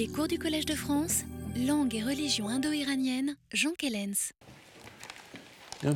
[0.00, 4.32] Les cours du Collège de France, langue et religion indo-iranienne, Jean Kellens.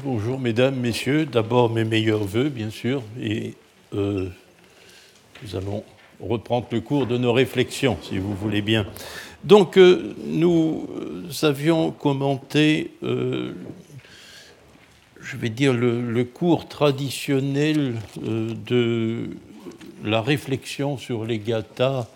[0.05, 1.25] bonjour mesdames, messieurs.
[1.25, 3.55] D'abord mes meilleurs voeux, bien sûr, et
[3.95, 4.29] euh,
[5.43, 5.85] nous allons
[6.21, 8.87] reprendre le cours de nos réflexions, si vous voulez bien.
[9.43, 10.87] Donc, euh, nous
[11.41, 13.55] avions commenté, euh,
[15.19, 19.31] je vais dire, le, cours traditionnel de
[20.05, 22.07] la réflexion sur les gathas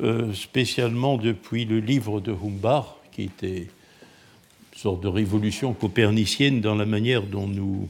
[0.00, 6.76] euh, spécialement depuis le livre de Humbach, qui était une sorte de révolution copernicienne dans
[6.76, 7.88] la manière dont nous,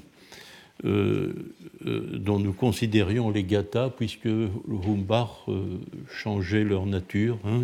[0.86, 1.34] euh,
[1.84, 5.44] euh, considérions les gathas, puisque Humbach
[6.10, 7.60] changeait leur nature, hein,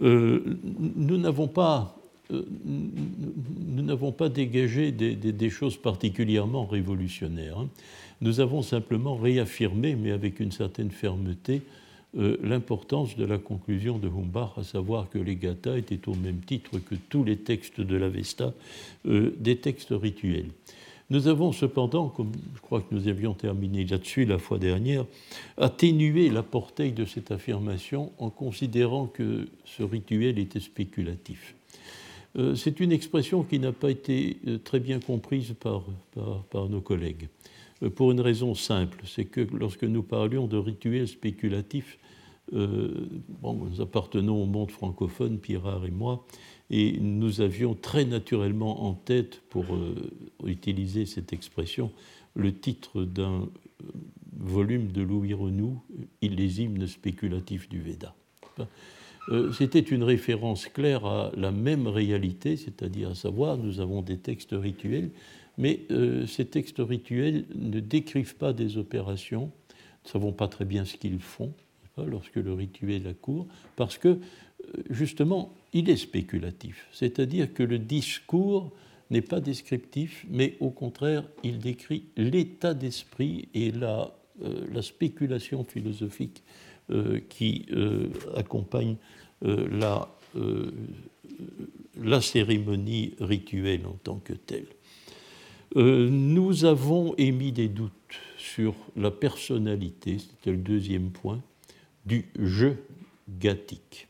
[0.01, 2.00] nous n'avons pas
[2.31, 7.59] nous n'avons pas dégagé des, choses particulièrement révolutionnaires.
[7.59, 7.69] Hein.
[8.21, 11.63] Nous avons simplement réaffirmé, mais avec une certaine fermeté,
[12.19, 16.41] euh, l'importance de la conclusion de Humbach, à savoir que les gathas étaient au même
[16.41, 18.53] titre que tous les textes de l'Avesta,
[19.07, 20.51] euh, des textes rituels.
[21.11, 25.07] Nous avons cependant, comme je crois que nous avions terminé là-dessus la fois dernière,
[25.57, 31.55] atténué la portée de cette affirmation en considérant que ce rituel était spéculatif.
[32.37, 35.85] Euh, c'est une expression qui n'a pas été euh, très bien comprise par,
[36.69, 37.29] nos collègues,
[37.83, 41.99] euh, pour une raison simple, c'est que lorsque nous parlions de rituels spéculatifs,
[42.53, 46.27] nous appartenons au monde francophone, Pirard et moi,
[46.69, 49.67] et nous avions très naturellement en tête, pour
[50.45, 51.93] utiliser cette expression,
[52.35, 53.49] le titre d'un
[54.37, 55.81] volume de Louis Renou,
[56.23, 58.17] Les hymnes spéculatifs du Veda.
[59.29, 64.19] Euh, c'était une référence claire à la même réalité, c'est-à-dire à savoir, nous avons des
[64.19, 65.11] textes rituels,
[65.59, 70.65] mais euh, ces textes rituels ne décrivent pas des opérations, nous ne savons pas très
[70.65, 71.53] bien ce qu'ils font
[71.99, 74.19] lorsque le rituel accourt, parce que euh,
[74.89, 78.73] justement, il est spéculatif, c'est-à-dire que le discours
[79.11, 84.15] n'est pas descriptif, mais au contraire, il décrit l'état d'esprit et la,
[84.73, 86.43] la, spéculation philosophique
[87.29, 87.67] qui
[88.35, 88.97] accompagne
[89.47, 90.07] euh, la,
[90.37, 90.71] euh,
[91.97, 94.67] la cérémonie rituelle en tant que telle.
[95.77, 97.93] Euh, nous avons émis des doutes
[98.37, 101.41] sur la personnalité, c'était le deuxième point,
[102.05, 102.85] du jeu
[103.29, 104.09] gathique,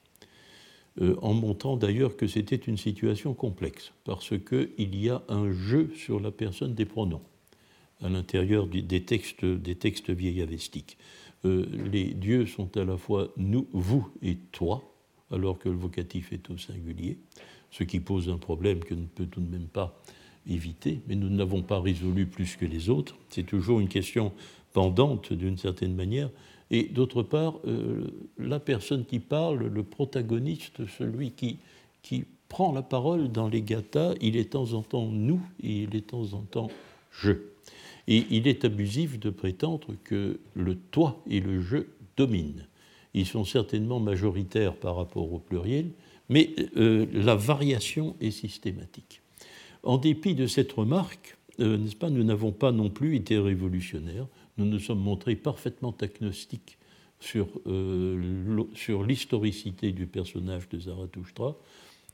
[1.22, 6.20] en montrant d'ailleurs que c'était une situation complexe, parce qu'il y a un jeu sur
[6.20, 7.22] la personne des pronoms
[8.02, 10.96] à l'intérieur des textes, des textes vieillavestiques.
[11.44, 14.82] Les dieux sont à la fois nous, vous et toi,
[15.30, 17.18] alors que le vocatif est au singulier,
[17.70, 20.00] ce qui pose un problème que ne peut tout de même pas
[20.48, 23.16] éviter, mais nous ne l'avons pas résolu plus que les autres.
[23.28, 24.32] C'est toujours une question
[24.72, 26.30] pendante d'une certaine manière.
[26.70, 28.06] Et d'autre part, euh,
[28.38, 31.58] la personne qui parle, le protagoniste, celui qui,
[32.02, 35.96] qui prend la parole dans les gathas, il est temps en temps nous et il
[35.96, 36.68] est de temps en temps
[37.10, 37.32] je.
[38.10, 41.78] Et il est abusif de prétendre que le toi et le je
[42.18, 42.66] dominent
[43.14, 45.90] ils sont certainement majoritaires par rapport au pluriel,
[46.28, 49.22] mais euh, la variation est systématique.
[49.82, 54.26] En dépit de cette remarque, euh, n'est-ce pas, nous n'avons pas non plus été révolutionnaires,
[54.58, 56.78] nous nous sommes montrés parfaitement agnostiques
[57.18, 61.56] sur, euh, sur l'historicité du personnage de Zarathustra,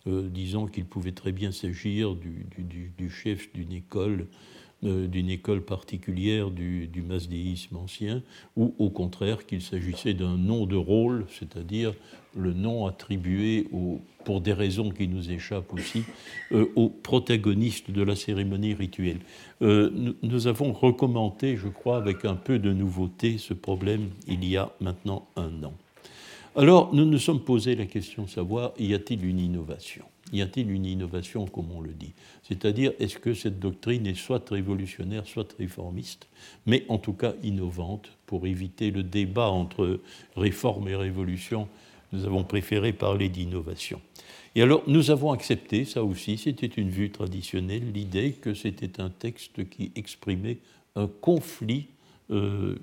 [0.08, 2.46] disant qu'il pouvait très bien s'agir du,
[2.96, 4.28] du, chef d'une école
[4.86, 8.22] d'une école particulière du, du masdéisme ancien,
[8.56, 11.92] ou au contraire qu'il s'agissait d'un nom de rôle, c'est-à-dire
[12.36, 13.66] le nom attribué
[14.24, 16.02] pour des raisons qui nous échappent aussi,
[16.52, 19.20] euh, aux protagonistes de la cérémonie rituelle.
[19.62, 24.56] Euh, nous, avons recommandé, je crois, avec un peu de nouveauté, ce problème il y
[24.56, 25.72] a maintenant un an.
[26.56, 30.04] Alors, nous nous sommes posé la question de savoir, y a-t-il une innovation?
[30.32, 32.12] Y a-t-il une innovation, comme on le dit?
[32.42, 36.28] C'est-à-dire, est-ce que cette doctrine est soit révolutionnaire, soit réformiste,
[36.66, 40.00] mais en tout cas innovante pour éviter le débat entre
[40.36, 41.68] réforme et révolution?
[42.12, 44.00] Nous avons préféré parler d'innovation.
[44.54, 49.10] Et alors, nous avons accepté, ça aussi, c'était une vue traditionnelle, l'idée que c'était un
[49.10, 50.58] texte qui exprimait
[50.94, 51.88] un conflit,
[52.30, 52.76] euh,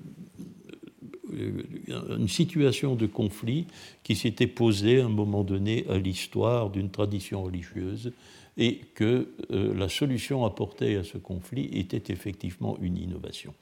[1.34, 3.66] une situation de conflit
[4.02, 8.12] qui s'était posée à un moment donné à l'histoire d'une tradition religieuse
[8.56, 13.52] et que la solution apportée à ce conflit était effectivement une innovation.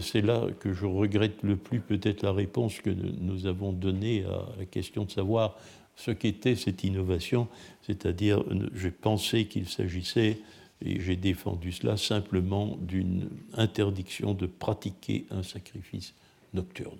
[0.00, 4.58] C'est là que je regrette le plus peut-être la réponse que nous avons donnée à
[4.58, 5.56] la question de savoir
[5.96, 7.48] ce qu'était cette innovation,
[7.82, 10.38] c'est-à-dire j'ai pensé qu'il s'agissait,
[10.84, 16.14] et j'ai défendu cela, simplement d'une interdiction de pratiquer un sacrifice
[16.54, 16.98] nocturne,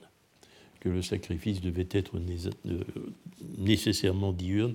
[0.81, 2.85] que le sacrifice devait être euh,
[3.59, 4.75] nécessairement diurne.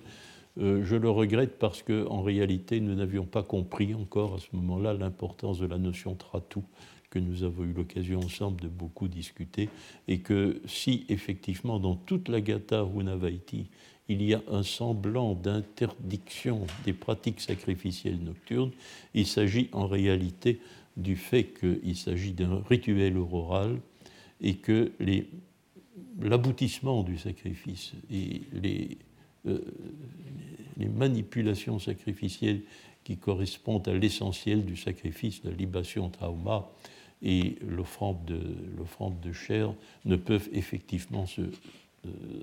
[0.59, 4.93] Euh, je le regrette parce qu'en réalité, nous n'avions pas compris encore à ce moment-là
[4.93, 6.63] l'importance de la notion tratou
[7.09, 9.69] que nous avons eu l'occasion ensemble de beaucoup discuter,
[10.07, 13.67] et que si effectivement dans toute la Gatha Unavaiti,
[14.09, 18.71] il y a un semblant d'interdiction des pratiques sacrificielles nocturnes.
[19.13, 20.61] Il s'agit en réalité
[20.95, 23.79] du fait qu'il s'agit d'un rituel auroral
[24.41, 24.91] et que
[26.19, 28.97] l'aboutissement du sacrifice et les,
[29.47, 29.61] euh,
[30.77, 32.61] les, manipulations sacrificielles
[33.03, 36.69] qui correspondent à l'essentiel du sacrifice, la libation trauma
[37.21, 39.73] et l'offrande de, chair,
[40.05, 41.49] ne peuvent effectivement euh,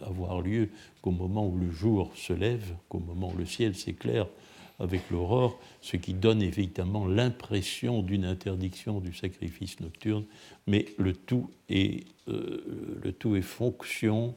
[0.02, 0.70] avoir lieu
[1.00, 4.26] qu'au moment où le jour se lève, qu'au moment où le ciel s'éclaire
[4.78, 10.24] avec l'aurore, ce qui donne évidemment l'impression d'une interdiction du sacrifice nocturne,
[10.66, 12.64] mais le tout est, euh,
[13.02, 14.34] le tout est fonction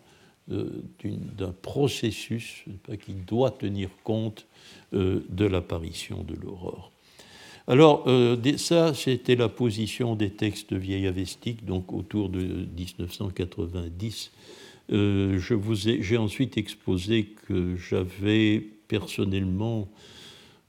[0.51, 2.63] euh, d'un processus
[3.01, 4.45] qui doit tenir compte
[4.93, 6.91] de l'apparition de l'aurore.
[7.67, 8.07] Alors,
[8.55, 14.31] ça, c'était la position des textes vieilles avestiques, donc autour de 1990
[14.91, 19.85] euh, j'ai ensuite exposé que j'avais personnellement, euh,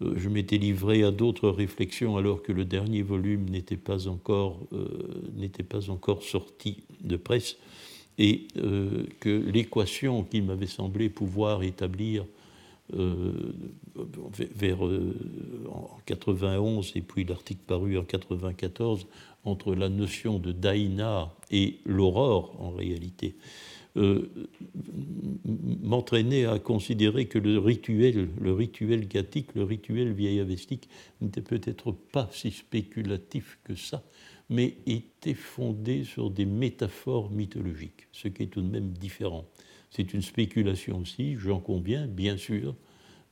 [0.00, 4.86] je m'étais livré à d'autres réflexions alors que le dernier volume n'était pas encore, euh,
[5.34, 7.56] n'était pas encore sorti de presse
[8.20, 8.48] et
[9.20, 12.24] que l'équation qu'il m'avait semblé pouvoir établir
[14.56, 19.06] vers en 91 et puis l'article paru en 94
[19.44, 23.36] entre la notion de Daïna et l'aurore en réalité
[23.98, 24.30] euh,
[25.82, 30.88] m'entraîner à considérer que le rituel, le rituel gathique, le rituel vieillavestique
[31.20, 34.04] n'était peut-être pas si spéculatif que ça,
[34.48, 39.44] mais était fondé sur des métaphores mythologiques, ce qui est tout de même différent.
[39.90, 42.74] C'est une spéculation aussi, j'en conviens, bien sûr,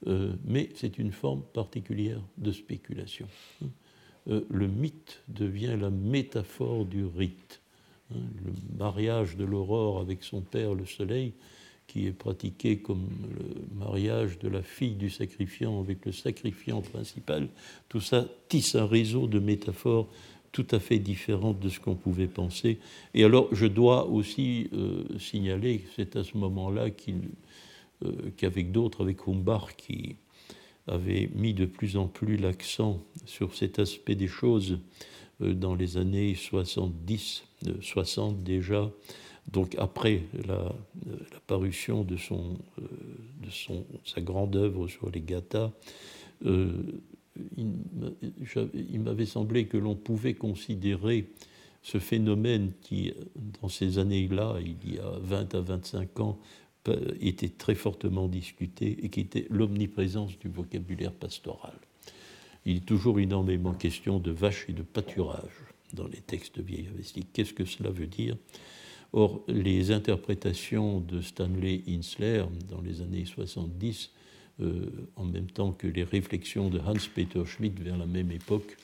[0.06, 3.28] euh, mais c'est une forme particulière de spéculation.
[4.28, 7.60] Euh, le mythe devient la métaphore du rite.
[8.14, 11.32] Hein, le mariage de l'aurore avec son père, le soleil,
[11.86, 17.48] qui est pratiqué comme le mariage de la fille du sacrifiant avec le sacrifiant principal,
[17.88, 20.08] tout ça tisse un réseau de métaphores
[20.52, 22.78] tout à fait différentes de ce qu'on pouvait penser.
[23.12, 29.02] Et alors, je dois aussi euh, signaler que c'est à ce moment-là euh, qu'avec d'autres,
[29.02, 30.16] avec Humbach, qui
[30.86, 34.78] avait mis de plus en plus l'accent sur cet aspect des choses
[35.42, 37.45] euh, dans les années 70,
[37.80, 38.90] 60 déjà,
[39.50, 40.74] donc après la,
[41.46, 42.82] parution de, son, euh,
[43.42, 45.70] de son, sa grande œuvre sur les gathas,
[46.44, 46.82] euh,
[47.56, 51.28] il, m'avait semblé que l'on pouvait considérer
[51.82, 53.12] ce phénomène qui,
[53.60, 56.38] dans ces années-là, il y a 20 à 25 ans,
[57.20, 61.74] était très fortement discuté et qui était l'omniprésence du vocabulaire pastoral.
[62.64, 67.28] Il est toujours énormément question de vaches et de pâturage dans les textes vieilles avestiques.
[67.32, 68.36] Qu'est-ce que cela veut dire?
[69.12, 74.10] Or, les interprétations de Stanley Insler dans les années 70,
[74.60, 78.76] euh, en même temps que les réflexions de Hans-Peter Schmidt vers la même époque,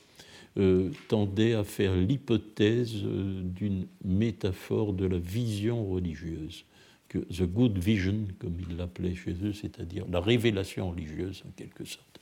[0.57, 6.65] euh, tendaient à faire l'hypothèse euh, d'une métaphore de la vision religieuse,
[7.09, 11.85] que the good vision, comme ils l'appelaient chez eux, c'est-à-dire la révélation religieuse en quelque
[11.85, 12.19] sorte,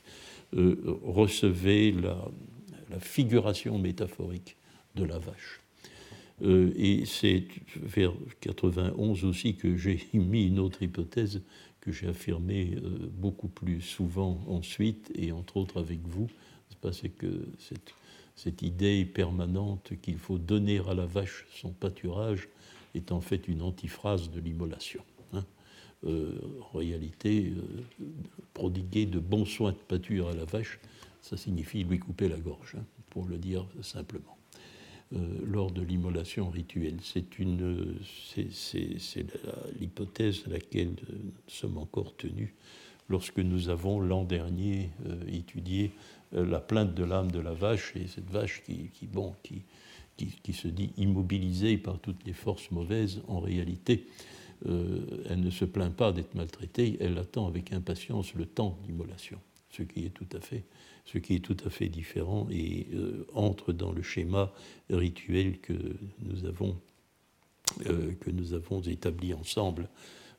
[0.54, 2.18] recevait la,
[2.90, 4.56] la figuration métaphorique
[4.94, 5.62] de la vache.
[6.42, 7.44] Euh, et c'est
[7.76, 11.42] vers 91 aussi que j'ai mis une autre hypothèse
[11.80, 16.28] que j'ai affirmée euh, beaucoup plus souvent ensuite, et entre autres avec vous,
[16.90, 17.46] c'est que
[18.36, 22.48] cette, idée permanente qu'il faut donner à la vache son pâturage
[22.94, 25.04] est en fait une antiphrase de l'immolation.
[25.32, 25.44] Hein.
[26.04, 26.40] Euh,
[26.72, 27.52] en réalité,
[28.52, 30.80] prodiguer de bons soins de pâture à la vache,
[31.20, 34.36] ça signifie lui couper la gorge, hein, pour le dire simplement.
[35.14, 36.96] Euh, lors de l'immolation rituelle.
[37.02, 37.26] C'est
[39.78, 42.50] l'hypothèse à laquelle nous sommes encore tenus
[43.10, 45.90] lorsque nous avons l'an dernier euh, étudié
[46.34, 51.76] euh, la plainte de l'âme de la vache et cette vache qui, se dit immobilisée
[51.76, 54.06] par toutes les forces mauvaises, en réalité,
[54.64, 59.40] elle ne se plaint pas d'être maltraitée, elle attend avec impatience le temps d'immolation,
[59.72, 60.10] ce qui est
[61.40, 62.86] tout à fait différent et
[63.34, 64.52] entre dans le schéma
[64.90, 65.72] rituel que
[66.20, 66.76] nous avons,
[67.86, 69.88] avons établi ensemble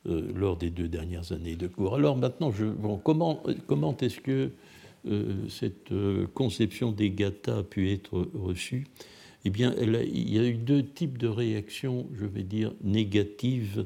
[0.06, 1.96] euh, lors des deux dernières années de cours.
[1.96, 2.66] Alors maintenant, je,
[3.06, 3.42] comment,
[4.02, 4.52] est-ce que
[5.08, 8.86] euh, cette euh, conception des gathas a pu être reçue?
[9.46, 13.86] Eh bien, il y a eu deux types de réactions, je vais dire, négatives,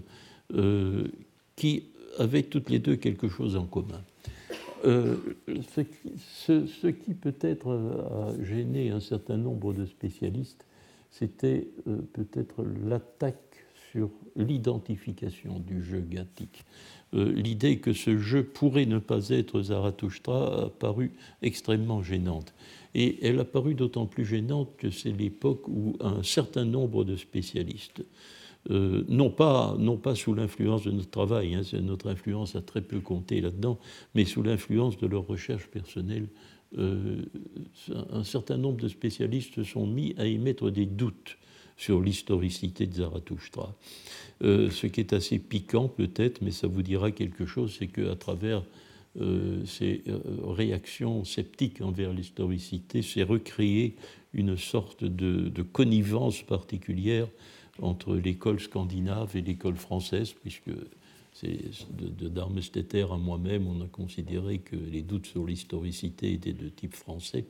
[1.56, 1.84] qui
[2.18, 4.01] avaient toutes les deux quelque chose en commun.
[4.84, 10.65] Ce, ce, qui peut-être a gêné un certain nombre de spécialistes,
[11.12, 11.67] c'était
[12.13, 16.65] peut-être l'attaque sur l'identification du jeu gathique.
[17.13, 22.53] Euh, l'idée que ce jeu pourrait ne pas être Zarathustra a paru extrêmement gênante.
[22.96, 27.15] Et elle a paru d'autant plus gênante que c'est l'époque où un certain nombre de
[27.15, 28.03] spécialistes,
[28.69, 32.81] euh, non, pas, non pas sous l'influence de notre travail, hein, notre influence a très
[32.81, 33.79] peu compté là-dedans,
[34.13, 36.27] mais sous l'influence de leur recherche personnelle,
[36.77, 37.21] euh,
[38.12, 41.38] un certain nombre de spécialistes se sont mis à émettre des doutes
[41.77, 43.74] sur l'historicité de Zarathustra.
[44.43, 48.15] Euh, ce qui est assez piquant peut-être, mais ça vous dira quelque chose, c'est qu'à
[48.15, 48.63] travers
[49.65, 50.03] ces
[50.45, 53.95] réactions sceptiques envers l'historicité, c'est recréé
[54.33, 57.27] une sorte de, connivence particulière
[57.81, 60.72] entre l'école scandinave et l'école française, puisque
[61.43, 66.96] de, d'Armesteter à moi-même, on a considéré que les doutes sur l'historicité étaient de type
[66.96, 67.46] français.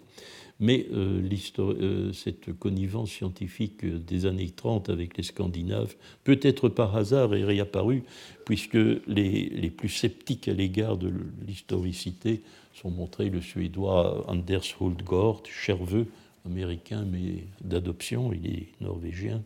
[0.59, 1.21] Mais euh,
[1.59, 8.03] euh, cette connivence scientifique des années 30 avec les Scandinaves, peut-être par hasard, est réapparue,
[8.45, 11.11] puisque les, plus sceptiques à l'égard de
[11.45, 12.41] l'historicité
[12.73, 16.07] sont montrés le Suédois Anders Hultgård, cherveux,
[16.45, 19.41] américain mais d'adoption, il est norvégien,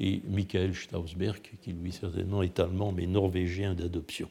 [0.00, 4.28] et Michael Stausberg, qui lui certainement est allemand mais norvégien d'adoption.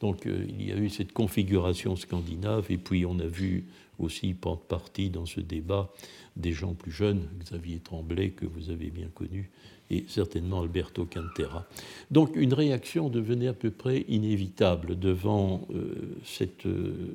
[0.00, 3.64] Donc euh, il y a eu cette configuration scandinave, et puis on a vu
[3.98, 5.92] aussi prendre partie dans ce débat
[6.36, 9.50] des gens plus jeunes, Xavier Tremblay, que vous avez bien connu,
[9.90, 11.66] et certainement Alberto Cantera.
[12.10, 17.14] Donc une réaction devenait à peu près inévitable devant euh, cette euh,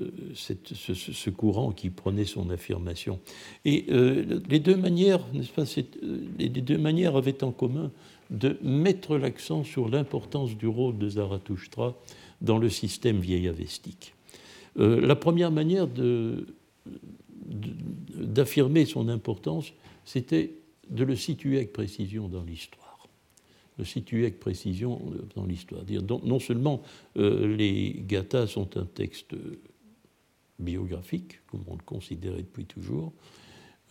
[0.00, 3.20] euh, ce, courant qui prenait son affirmation.
[3.66, 5.64] Et euh, les deux manières, n'est-ce pas,
[6.02, 7.90] euh, les deux manières avaient en commun
[8.30, 11.94] de mettre l'accent sur l'importance du rôle de Zarathustra
[12.40, 14.14] dans le système vieillavestique.
[14.76, 15.86] la première manière
[18.16, 19.74] d'affirmer son importance,
[20.06, 20.52] c'était
[20.88, 23.06] de le situer avec précision dans l'histoire.
[23.76, 24.98] Le situer avec précision
[25.36, 25.82] dans l'histoire.
[26.24, 26.80] Non seulement
[27.16, 29.34] les gathas sont un texte
[30.62, 33.12] biographique, comme on le considérait depuis toujours.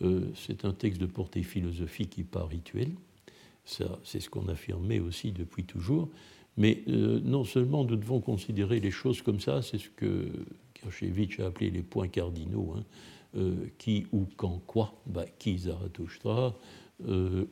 [0.02, 2.90] Euh, c'est un texte de portée philosophique et pas rituel.
[3.64, 6.08] c'est ce qu'on affirmait aussi depuis toujours.
[6.56, 10.28] Mais euh, non seulement nous devons considérer les choses comme ça, c'est ce que
[10.74, 12.74] Kirchevitch a appelé les points cardinaux.
[12.76, 12.84] Hein.
[13.34, 16.54] Euh, qui, ou quand, quoi bah, Qui Zarathustra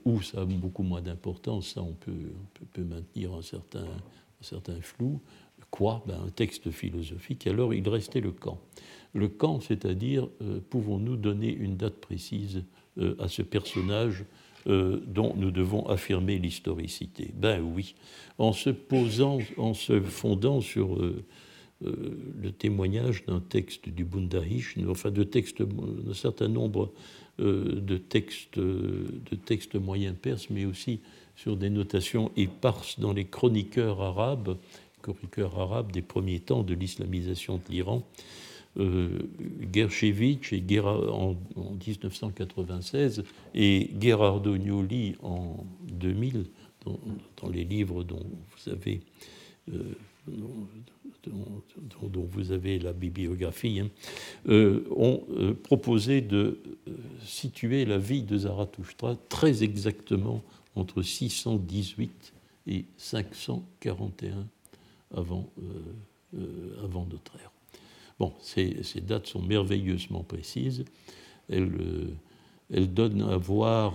[0.05, 5.21] Où ça a beaucoup moins d'importance, ça on peut, maintenir un certain flou.
[5.71, 6.03] Quoi?
[6.07, 7.47] Ben, Un texte philosophique.
[7.47, 8.61] Alors il restait le quand
[9.15, 12.65] le quand, c'est-à-dire euh, pouvons-nous donner une date précise
[12.99, 14.25] euh, à ce personnage
[14.67, 17.33] euh, dont nous devons affirmer l'historicité?
[17.35, 17.95] Ben oui,
[18.39, 20.99] en se posant, en se fondant sur
[21.83, 26.93] le témoignage d'un texte du Bundahish, enfin de textes, d'un certain nombre
[27.39, 31.00] de textes, de textes moyens perses, mais aussi
[31.37, 34.59] sur des notations éparses dans les chroniqueurs arabes,
[35.02, 38.02] chroniqueurs arabes des premiers temps de l'islamisation de l'Iran,
[38.78, 39.19] euh,
[39.73, 41.37] Gershevitch et en,
[41.85, 46.47] 1996 et Gerardo Gnoli en 2000,
[46.85, 49.00] dans, les livres dont vous avez,
[49.73, 49.83] euh,
[50.28, 53.90] dont, vous avez la bibliographie, hein,
[54.49, 55.25] euh, ont
[55.64, 56.61] proposé de
[57.25, 60.45] situer la vie de Zarathustra très exactement
[60.76, 62.33] entre 618
[62.69, 64.47] et 541
[65.14, 65.50] avant,
[66.83, 67.50] avant notre ère.
[68.21, 70.85] Bon, ces, dates sont merveilleusement précises.
[71.49, 71.73] Elles,
[72.73, 73.95] euh, donnent à voir,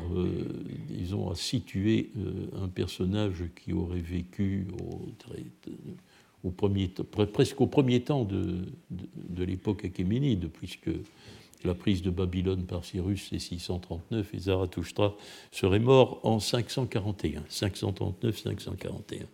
[0.89, 4.67] disons, euh, à situer euh, un personnage qui aurait vécu
[6.43, 6.91] au, premier,
[7.31, 8.65] presque au premier temps de,
[9.37, 10.89] l'époque achéménide, puisque
[11.63, 15.15] la prise de Babylone par Cyrus, c'est 639, et Zarathustra
[15.51, 19.25] serait mort en 541, 539-541.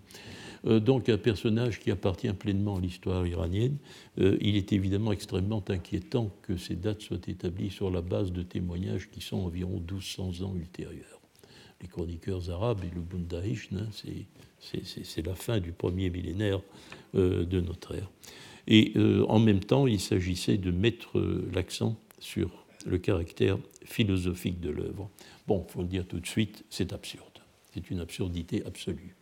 [0.63, 3.77] Donc un personnage qui appartient pleinement à l'histoire iranienne.
[4.17, 9.09] il est évidemment extrêmement inquiétant que ces dates soient établies sur la base de témoignages
[9.09, 11.21] qui sont environ 1200 ans ultérieurs.
[11.81, 13.87] Les chroniqueurs arabes et le Bundaïch, hein,
[14.59, 16.61] c'est la fin du premier millénaire
[17.15, 18.09] de notre ère.
[18.67, 18.93] Et
[19.27, 21.19] en même temps, il s'agissait de mettre
[21.51, 25.09] l'accent sur le caractère philosophique de l'œuvre.
[25.47, 27.30] Bon, il faut le dire tout de suite, c'est absurde.
[27.73, 29.15] C'est une absurdité absolue.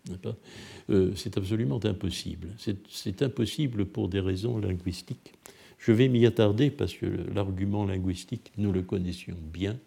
[0.90, 2.50] Euh, c'est absolument impossible.
[2.90, 5.34] C'est impossible pour des raisons linguistiques.
[5.78, 9.78] Je vais m'y attarder parce que l'argument linguistique, nous le connaissions bien.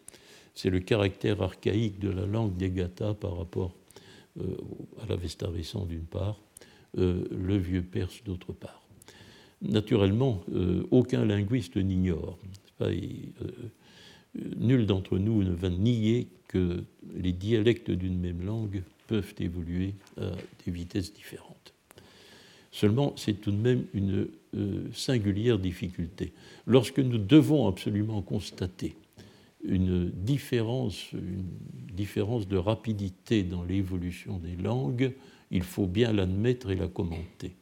[0.55, 3.75] C'est le caractère archaïque de la langue des Gathas par rapport
[4.41, 4.57] euh,
[5.03, 6.41] à l'Avesta récent d'une part,
[6.99, 8.81] euh, le vieux perse d'autre part.
[9.61, 10.43] Naturellement,
[10.91, 12.37] aucun linguiste n'ignore
[14.35, 16.85] nul d'entre nous ne va nier que
[17.15, 20.31] les dialectes d'une même langue peuvent évoluer à
[20.65, 21.75] des vitesses différentes.
[22.71, 26.33] Seulement, c'est tout de même une euh, singulière difficulté.
[26.67, 28.97] Lorsque nous devons absolument constater
[29.63, 31.45] une différence, une
[31.95, 35.13] différence de rapidité dans l'évolution des langues,
[35.51, 37.55] il faut bien l'admettre et la commenter.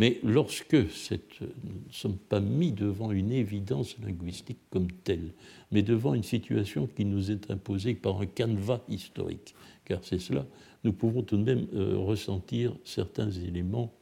[0.00, 5.34] Mais lorsque nous ne sommes pas mis devant une évidence linguistique comme telle,
[5.72, 9.54] mais devant une situation qui nous est imposée par un canevas historique,
[9.84, 10.46] car c'est cela,
[10.84, 13.92] nous pouvons tout de même euh, ressentir certains éléments,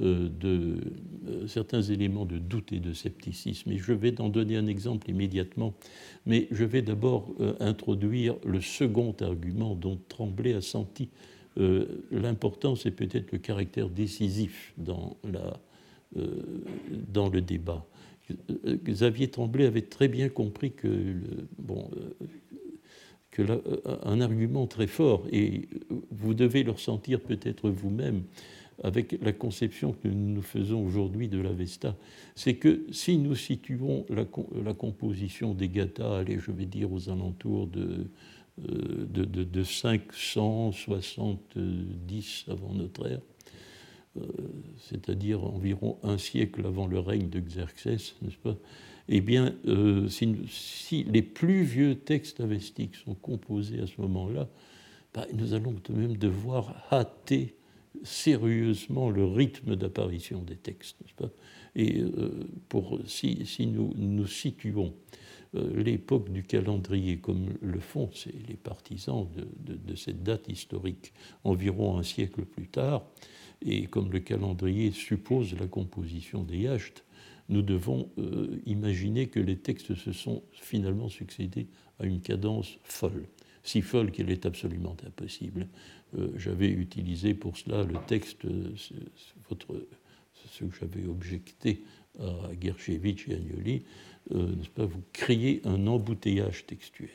[0.00, 0.78] euh, de,
[1.28, 3.70] euh, certains éléments de doute et de scepticisme.
[3.70, 5.74] Et je vais en donner un exemple immédiatement,
[6.24, 11.10] mais je vais d'abord introduire le second argument dont Tremblay a senti
[11.58, 15.60] euh, l'importance et peut-être le caractère décisif dans, la,
[16.16, 16.42] euh,
[17.32, 17.86] le débat.
[18.66, 21.14] Euh, Xavier Tremblay avait très bien compris que,
[21.58, 21.88] bon,
[23.30, 23.42] que
[24.02, 25.68] un argument très fort, et
[26.10, 28.24] vous devez le ressentir peut-être vous-même
[28.82, 31.94] avec la conception que nous nous faisons aujourd'hui de l'Avesta,
[32.34, 34.24] c'est que si nous situons la,
[34.64, 38.06] la composition des gathas, allez, je vais dire aux alentours de
[38.60, 43.20] euh, de, de, 570 avant notre ère,
[44.16, 44.22] euh,
[44.78, 48.56] c'est-à-dire environ un siècle avant le règne de Xerxès, n'est-ce pas?
[49.08, 54.48] Eh bien, euh, si, les plus vieux textes avestiques sont composés à ce moment-là,
[55.12, 57.56] bah, nous allons tout de même devoir hâter
[58.04, 61.30] sérieusement le rythme d'apparition des textes, n'est-ce pas?
[61.74, 62.04] Et
[62.68, 64.94] pour, si, nous nous situons
[65.54, 68.10] l'époque du calendrier, comme le font
[68.48, 69.26] les partisans
[69.64, 71.12] de, cette date historique,
[71.44, 73.04] environ un siècle plus tard,
[73.64, 77.04] et comme le calendrier suppose la composition des yachts,
[77.48, 81.66] nous devons euh, imaginer que les textes se sont finalement succédés
[82.00, 83.26] à une cadence folle,
[83.62, 85.68] si folle qu'elle est absolument impossible.
[86.18, 88.46] Euh, j'avais utilisé pour cela le texte,
[89.48, 89.86] votre,
[90.50, 91.82] ce que j'avais objecté
[92.18, 93.82] à Gershevitch et Agnoli,
[94.32, 97.10] euh, n'est-ce pas, vous créez un embouteillage textuel.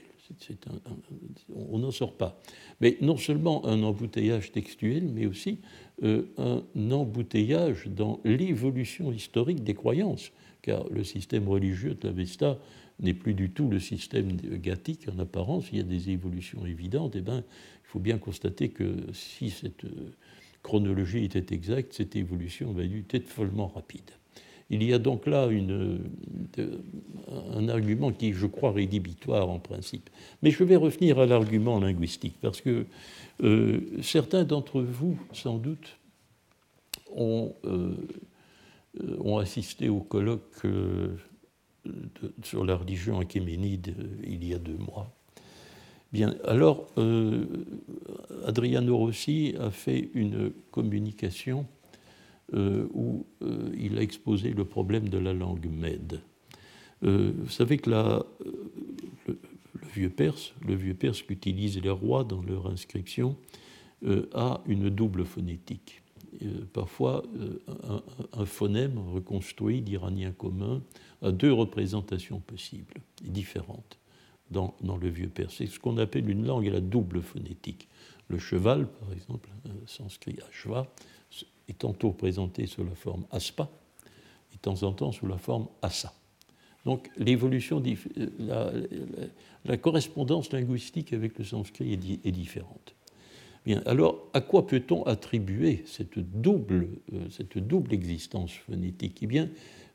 [1.56, 2.40] on n'en sort pas.
[2.82, 5.60] Mais non seulement un embouteillage textuel, mais aussi
[6.04, 12.60] euh, un embouteillage dans l'évolution historique des croyances, car le système religieux de l'Avesta
[13.00, 17.16] n'est plus du tout le système gathique en apparence, il y a des évolutions évidentes,
[17.16, 20.14] et eh bien, il faut bien constater que si cette euh,
[20.62, 24.12] chronologie était exacte, cette évolution va dû être follement rapide.
[24.70, 25.50] Il y a donc là
[27.56, 30.10] un argument qui, je crois, rédhibitoire en principe.
[30.44, 32.86] Mais je vais revenir à l'argument linguistique, parce que
[33.44, 35.98] euh, certains d'entre vous, sans doute,
[37.16, 37.96] ont, euh,
[39.40, 41.16] assisté au colloque euh,
[42.44, 45.12] sur la religion achéménide il y a deux mois.
[46.12, 46.88] Bien, alors,
[48.46, 51.68] Adriano Rossi a fait une communication
[52.54, 56.22] où euh, il a exposé le problème de la langue mède.
[57.04, 59.38] Euh, vous savez que le,
[59.94, 63.36] vieux perse, le vieux perse qu'utilisent les rois dans leur inscription,
[64.34, 66.02] a une double phonétique.
[66.72, 67.22] parfois,
[68.32, 70.82] un, phonème reconstruit d'Iranien commun
[71.22, 74.00] a deux représentations possibles différentes
[74.52, 75.56] dans, le vieux perse.
[75.58, 77.90] C'est ce qu'on appelle une langue à la double phonétique.
[78.30, 79.50] Le cheval, par exemple,
[79.86, 80.88] sanskrit ashva,
[81.68, 83.70] est tantôt présenté sous la forme aspa
[84.52, 86.14] et de temps en temps sous la forme asa.
[86.86, 87.84] Donc l'évolution,
[88.40, 88.72] la,
[89.66, 92.96] la, correspondance linguistique avec le sanskrit est, est, différente.
[93.66, 99.20] Bien, alors à quoi peut-on attribuer cette double, euh, cette double existence phonétique?
[99.22, 99.50] Eh bien,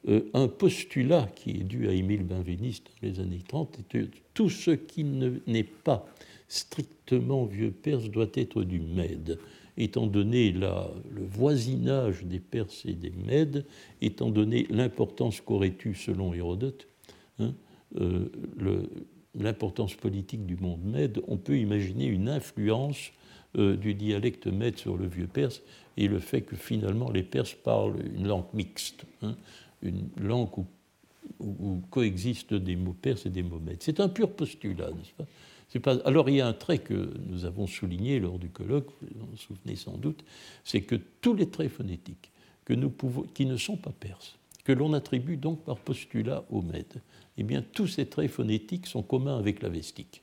[0.09, 4.09] euh, un postulat qui est dû à Émile Benveniste dans les années 30 est que
[4.35, 6.07] tout ce qui n'est pas
[6.49, 9.39] strictement vieux perse doit être du Mède,
[9.77, 13.67] étant donné le voisinage des Perses et des Mèdes,
[14.01, 16.89] étant donné l'importance qu'aurait eu, selon Hérodote,
[17.39, 17.55] hein,
[18.01, 18.31] euh,
[19.35, 23.13] l'importance politique du monde Mède, on peut imaginer une influence
[23.57, 25.63] euh, du dialecte Mède sur le vieux perse
[25.97, 29.37] et le fait que finalement les Perses parlent une langue mixte, hein,
[29.83, 30.67] une langue où,
[31.41, 33.83] où, coexistent des mots perses et des mots mèdes.
[33.83, 35.27] C'est un pur postulat, n'est-ce pas?
[36.05, 39.37] Alors il y a un trait que nous avons souligné lors du colloque, vous vous
[39.37, 40.25] souvenez sans doute,
[40.65, 42.31] c'est que tous les traits phonétiques
[43.35, 47.03] qui ne sont pas perses, que l'on attribue donc par postulat aux Mèdes,
[47.37, 50.23] eh bien tous ces traits phonétiques sont communs avec l'avestique.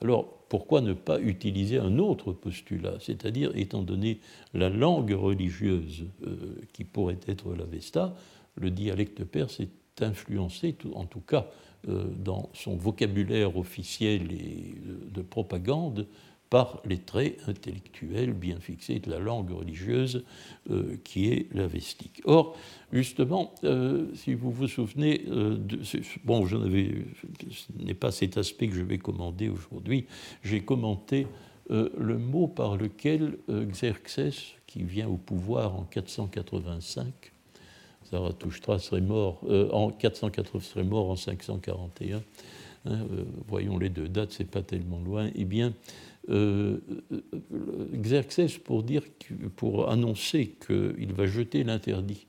[0.00, 4.20] Alors pourquoi ne pas utiliser un autre postulat, c'est-à-dire étant donné
[4.54, 8.14] la langue religieuse euh, qui pourrait être l'Avesta,
[8.56, 11.46] le dialecte perse est influencé, en tout cas
[11.86, 14.74] dans son vocabulaire officiel et
[15.12, 16.06] de propagande,
[16.50, 20.24] par les traits intellectuels bien fixés de la langue religieuse
[20.70, 22.22] euh, qui est l'avestique.
[22.24, 22.56] Or,
[22.92, 25.58] justement, euh, si vous vous souvenez, euh,
[26.24, 30.06] bon, je ce n'est pas cet aspect que je vais commenter aujourd'hui,
[30.42, 31.26] j'ai commenté
[31.68, 37.32] le mot par lequel Xerxès, qui vient au pouvoir en 485,
[38.10, 39.40] Zarathustra serait mort
[39.72, 42.22] en 480, serait mort en 541.
[42.88, 42.98] Hein,
[43.48, 45.30] voyons les deux dates, c'est pas tellement loin.
[45.34, 45.72] Eh bien,
[46.28, 46.78] euh,
[49.56, 52.26] pour, annoncer qu'il va jeter l'interdit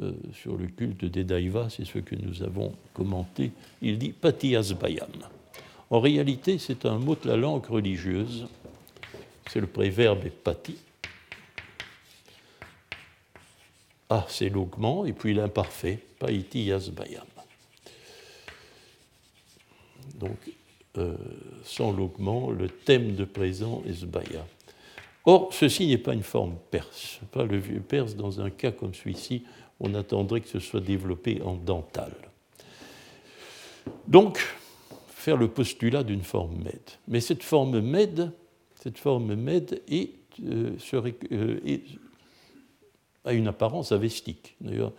[0.00, 4.74] euh, sur le culte des Daivas, c'est ce que nous avons commenté, il dit Patias
[4.80, 5.10] Bayam.
[5.90, 8.46] En réalité, c'est un mot de la langue religieuse,
[9.50, 10.76] c'est le préverbe pati.
[14.28, 17.24] C'est l'augment, et puis l'imparfait, paitias bayam.
[20.14, 20.38] Donc,
[20.98, 21.16] euh,
[21.64, 24.04] sans l'augment, le thème de présent est.
[25.24, 27.20] Or, ceci n'est pas une forme perse.
[27.30, 29.44] Pas le vieux perse, dans un cas comme celui-ci,
[29.80, 32.12] on attendrait que ce soit développé en dental.
[34.06, 34.38] Donc,
[35.08, 36.80] faire le postulat d'une forme med.
[37.08, 38.32] Mais cette forme med,
[38.82, 40.10] cette forme med est,
[40.44, 40.76] euh,
[43.24, 44.56] a une apparence avestique.
[44.60, 44.92] D'ailleurs,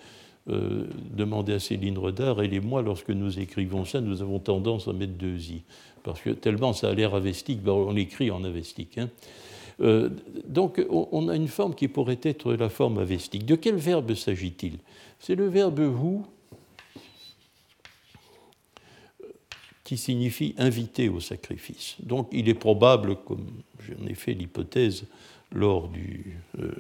[0.50, 4.88] euh, demander à Céline Redard, elle et moi, lorsque nous écrivons ça, nous avons tendance
[4.88, 5.64] à mettre deux i,
[6.04, 8.98] parce que tellement ça a l'air avestique, ben, on écrit en avestique.
[8.98, 9.10] Hein.
[9.80, 10.10] Euh,
[10.48, 13.46] donc on a une forme qui pourrait être la forme avestique.
[13.46, 14.78] De quel verbe s'agit-il?
[15.20, 16.26] C'est le verbe vous
[19.84, 21.96] qui signifie inviter au sacrifice.
[22.02, 23.48] Donc il est probable, comme
[23.80, 25.06] j'en ai fait l'hypothèse
[25.52, 26.72] lors du, euh,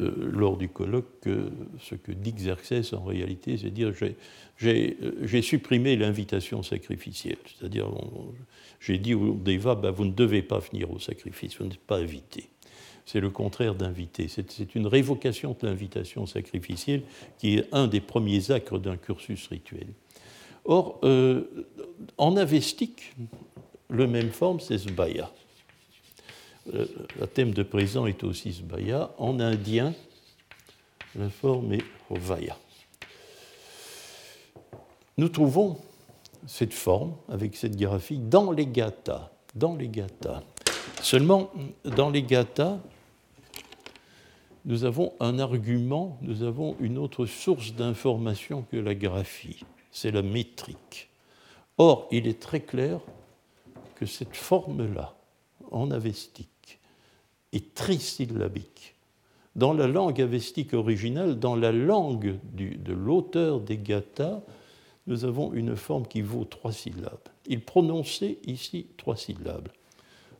[0.00, 3.92] euh, lors du colloque que ce que dit Xerxès en réalité, c'est dire
[4.56, 7.36] j'ai euh, supprimé l'invitation sacrificielle.
[7.46, 7.88] C'est-à-dire,
[8.80, 11.98] j'ai dit au Deva, ben, vous ne devez pas venir au sacrifice, vous n'êtes pas
[11.98, 12.48] invité.
[13.04, 14.28] C'est le contraire d'inviter.
[14.28, 17.02] C'est une révocation de l'invitation sacrificielle
[17.38, 19.88] qui est un des premiers actes d'un cursus rituel.
[20.64, 21.42] Or, euh,
[22.18, 23.14] en avestique,
[23.88, 25.30] le même forme, c'est Zbaya
[26.66, 29.10] le thème de présent est aussi Sbaya.
[29.18, 29.94] En indien,
[31.14, 32.56] la forme est Vaya.
[35.16, 35.78] Nous trouvons
[36.46, 39.30] cette forme avec cette graphie dans les gathas.
[39.54, 39.90] Dans les.
[41.02, 41.50] Seulement,
[41.84, 42.78] dans les gathas,
[44.64, 50.22] nous avons un argument, nous avons une autre source d'information que la graphie, c'est la
[50.22, 51.08] métrique.
[51.78, 53.00] Or, il est très clair
[53.96, 55.14] que cette forme-là,
[55.70, 56.78] en avestique
[57.52, 58.94] est trisyllabique.
[59.56, 64.40] Dans la langue avestique originale, dans la langue de l'auteur des gathas,
[65.06, 67.18] nous avons une forme qui vaut trois syllabes.
[67.46, 69.68] Il prononçait ici trois syllabes.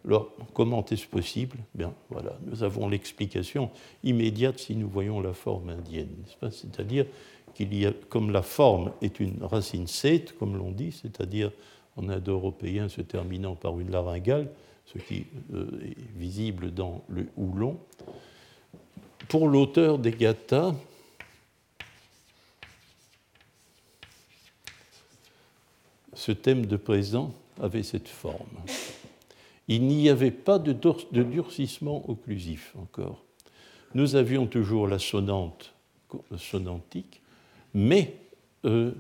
[0.07, 1.59] Alors, comment est-ce possible?
[1.75, 3.71] Bien, voilà, nous avons l'explication
[4.03, 7.05] immédiate si nous voyons la forme indienne, C'est-à-dire
[7.55, 11.51] qu'il y a, comme la forme est une racine set, comme l'on dit, c'est-à-dire
[11.97, 14.49] en indo-européen se terminant par une laryngale,
[14.93, 17.79] ce qui euh, est visible dans le houlon.
[19.29, 20.75] Pour l'auteur des gathas,
[26.15, 28.59] ce thème de présent avait cette forme.
[29.69, 30.73] Il n'y avait pas de,
[31.23, 33.23] durcissement occlusif encore.
[33.95, 35.73] Nous avions toujours la sonnante
[36.37, 37.21] sonantique,
[37.73, 38.17] mais,
[38.65, 38.93] euh,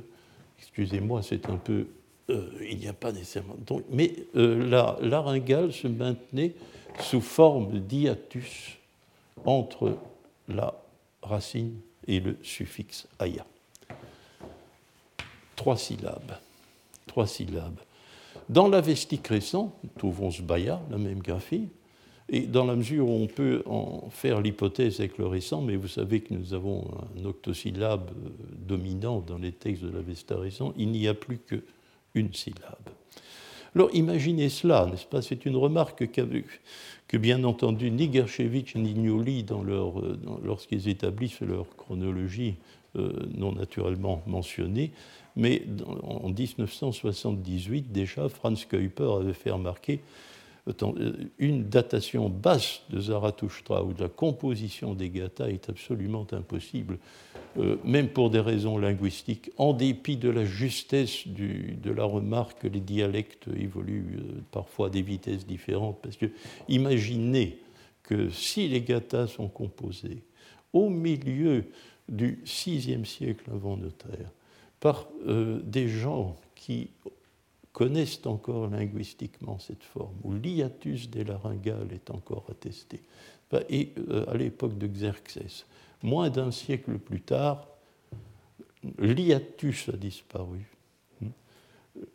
[0.58, 1.88] excusez-moi, c'est un peu
[2.30, 3.56] euh, il n'y a pas nécessairement.
[3.90, 6.54] mais euh, la laryngale se maintenait
[7.00, 8.76] sous forme d'hiatus
[9.44, 9.96] entre
[10.48, 10.74] la
[11.22, 11.74] racine
[12.06, 13.46] et le suffixe aya.
[15.56, 16.38] Trois syllabes.
[17.06, 17.80] Trois syllabes.
[18.48, 21.68] Dans l'avestique récent, nous trouvons Sbaya, la même graphie,
[22.28, 25.88] et dans la mesure où on peut en faire l'hypothèse avec le récent, mais vous
[25.88, 26.86] savez que nous avons
[27.18, 28.30] un octosyllabe euh,
[28.66, 31.38] dominant dans les textes de l'Avesta récent, il n'y a plus
[32.12, 32.76] qu'une syllabe.
[33.74, 35.22] Alors imaginez cela, n'est-ce pas?
[35.22, 39.44] C'est une remarque que bien entendu ni Gershevitch ni Gnoli,
[40.44, 42.56] lorsqu'ils établissent leur chronologie,
[42.96, 44.90] euh, non naturellement mentionnée,
[45.36, 45.62] mais
[46.02, 50.00] en 1978 déjà, Franz Kuiper avait fait remarquer
[51.38, 56.98] une datation basse de Zarathustra ou de la composition des gathas est absolument impossible,
[57.58, 62.68] euh, même pour des raisons linguistiques, en dépit de la justesse de la remarque que
[62.68, 65.98] les dialectes évoluent euh, parfois à des vitesses différentes.
[66.02, 66.26] Parce que
[66.68, 67.58] imaginez
[68.02, 70.22] que si les gathas sont composés
[70.72, 71.64] au milieu
[72.08, 74.30] du VIe siècle avant notre ère
[74.80, 75.08] par
[75.62, 76.88] des gens qui
[77.72, 83.00] connaissent encore linguistiquement cette forme, où l'hiatus des laryngales est encore attesté.
[83.68, 85.66] Et euh, à l'époque de Xerxès,
[86.02, 87.66] moins d'un siècle plus tard,
[88.98, 90.66] l'hiatus a disparu.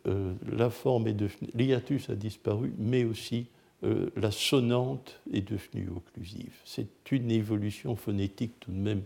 [0.06, 1.50] Euh, la forme est devenue.
[1.54, 3.46] L'hiatus a disparu, mais aussi
[3.84, 6.54] euh, la sonnante est devenue occlusive.
[6.64, 9.02] C'est une évolution phonétique tout de même.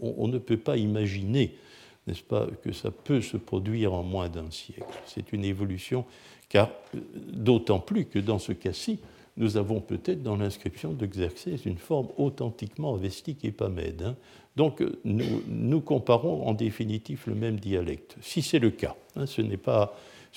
[0.00, 1.54] on, ne peut pas imaginer
[2.10, 4.84] n'est-ce pas, que ça peut se produire en moins d'un siècle.
[5.06, 6.04] C'est une évolution,
[6.48, 6.70] car
[7.32, 8.98] d'autant plus que dans ce cas-ci,
[9.36, 11.06] nous avons peut-être dans l'inscription de
[11.64, 13.68] une forme authentiquement avestique et pas
[14.02, 14.16] Hein.
[14.56, 18.96] Donc nous, nous, comparons en définitive le même dialecte, si c'est le cas.
[19.14, 19.40] Hein, ce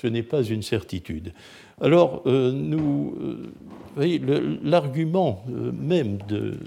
[0.07, 1.33] n'est pas une certitude.
[1.81, 3.51] Alors, euh, nous,
[3.97, 6.59] euh, l'argument euh, même de,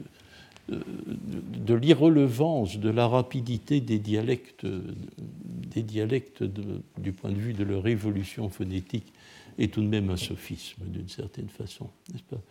[0.68, 7.86] de l'irrelevance, de la rapidité des dialectes, des dialectes du point de vue de leur
[7.86, 9.12] évolution phonétique
[9.58, 12.42] est tout de même un sophisme d'une certaine façon, n'est-ce pas?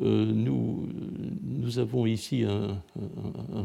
[0.00, 0.88] Euh, nous,
[1.44, 2.82] nous, avons ici un,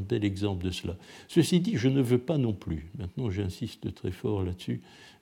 [0.08, 0.95] bel exemple de cela.
[1.28, 4.82] Ceci dit, je ne veux pas non plus, maintenant j'insiste très fort là-dessus,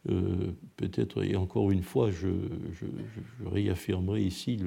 [0.09, 2.27] euh, peut-être, et encore une fois, je,
[3.45, 4.59] réaffirmerai ici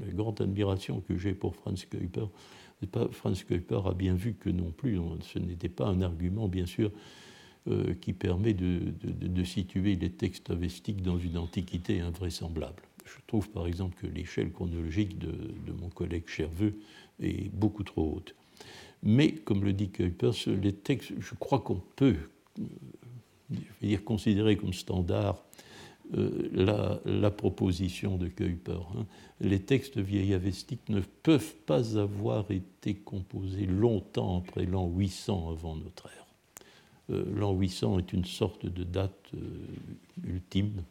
[0.00, 2.28] la grande admiration que j'ai pour Franz Kuiper,
[3.12, 6.90] Franz Kuiper a bien vu que non plus, ce n'était pas un argument, bien sûr,
[7.68, 12.82] euh, qui permet de, situer les textes avestiques dans une antiquité invraisemblable.
[13.04, 16.78] Je trouve par exemple que l'échelle chronologique de, mon collègue Cherveux
[17.20, 18.34] est beaucoup trop haute.
[19.02, 20.30] Mais, comme le dit Kuiper,
[20.62, 22.16] les textes, je crois qu'on peut
[23.82, 25.42] euh, considérer comme standard
[26.14, 28.78] euh, la, proposition de Kuiper.
[28.96, 29.06] Hein.
[29.40, 36.06] Les textes vieillavestiques ne peuvent pas avoir été composés longtemps après l'an 800 avant notre
[36.06, 36.26] ère.
[37.10, 39.38] Euh, l'an 800 est une sorte de date euh,
[40.24, 40.82] ultime,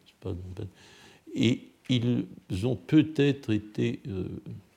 [1.34, 2.26] et ils
[2.64, 4.00] ont peut-être été,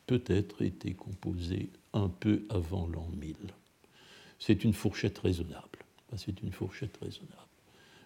[0.06, 3.36] peut-être été composés un peu avant l'an 1000.
[4.38, 5.80] C'est une fourchette raisonnable.
[6.16, 7.49] C'est une fourchette raisonnable.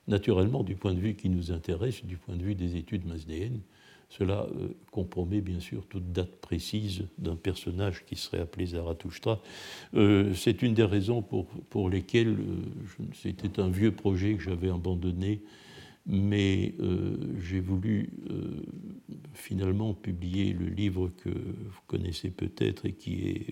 [0.07, 3.61] Naturellement, du point de vue qui nous intéresse, du point de vue des études masdéennes,
[4.17, 9.41] cela euh, compromet bien sûr toute date précise d'un personnage qui serait appelé Zarathustra.
[9.95, 14.69] Euh, c'est une des raisons pour, pour lesquelles euh, c'était un vieux projet que j'avais
[14.69, 15.41] abandonné,
[16.05, 16.75] mais
[17.39, 18.09] j'ai voulu
[19.33, 23.45] finalement publier le livre que vous connaissez peut-être et qui est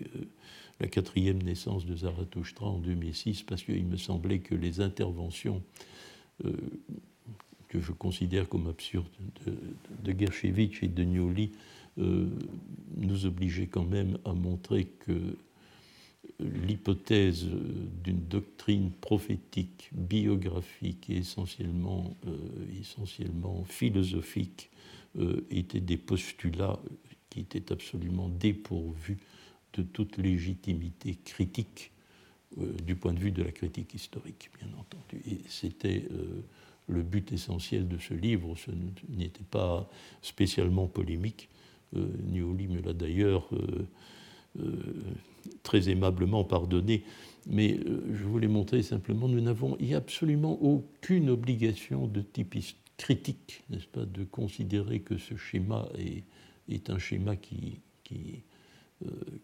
[0.82, 5.64] la quatrième naissance de Zarathustra en 2006, parce qu'il me semblait que les interventions
[7.72, 9.08] que je considère comme absurdes
[9.46, 10.26] de, de
[10.84, 11.52] et de Gnoli
[11.98, 12.28] euh,
[12.98, 15.38] nous obligeaient quand même à montrer que
[16.40, 17.48] l'hypothèse
[18.04, 22.38] d'une doctrine prophétique, biographique et essentiellement, euh,
[22.80, 24.70] essentiellement philosophique
[25.50, 26.80] étaient des postulats
[27.30, 29.18] qui étaient absolument dépourvus
[29.74, 31.91] de toute légitimité critique.
[31.91, 31.91] euh,
[32.58, 35.22] du point de vue de la critique historique, bien entendu.
[35.30, 36.42] Et c'était euh,
[36.88, 38.56] le but essentiel de ce livre.
[38.58, 38.72] Ce
[39.10, 39.90] n'était pas
[40.22, 41.50] spécialement polémique.
[41.96, 43.50] Euh, Nioli me l'a d'ailleurs
[45.64, 47.04] très aimablement pardonné.
[47.48, 47.80] Mais
[48.14, 52.56] je voulais montrer simplement, nous n'avons absolument aucune obligation de type
[53.02, 58.51] critique, n'est-ce pas, de considérer que ce schéma est, un schéma qui, qui, euh,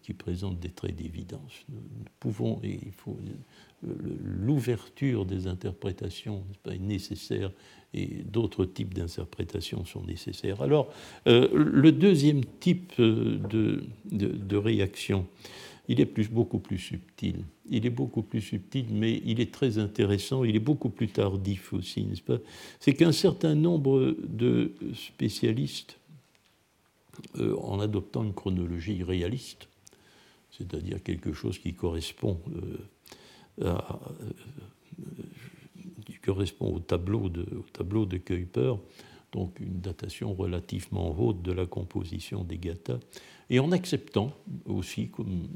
[0.02, 1.64] qui présente des traits d'évidence.
[1.68, 1.80] Nous,
[2.20, 3.18] pouvons, et il faut,
[3.82, 7.50] l'ouverture des interprétations est nécessaire
[7.94, 10.60] et d'autres types d'interprétations sont nécessaires.
[10.62, 10.92] Alors,
[11.26, 15.26] euh, le deuxième type euh, de, de, réaction
[15.90, 17.44] il est plus, beaucoup plus subtil.
[17.70, 21.72] Il est beaucoup plus subtil, mais il est très intéressant, il est beaucoup plus tardif
[21.72, 22.36] aussi, n'est-ce pas?
[22.78, 25.97] C'est qu'un certain nombre de spécialistes,
[27.38, 29.68] euh, en adoptant une chronologie réaliste,
[30.50, 32.40] c'est-à-dire quelque chose qui correspond,
[33.62, 33.78] euh,
[36.06, 38.74] qui correspond au tableau de, au tableau de Kuiper,
[39.32, 42.98] donc une datation relativement haute de la composition des gathas,
[43.50, 44.32] et en acceptant
[44.66, 45.48] aussi comme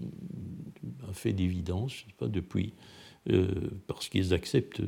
[1.09, 2.75] un fait d'évidence, pas depuis,
[3.31, 4.83] euh, parce qu'ils acceptent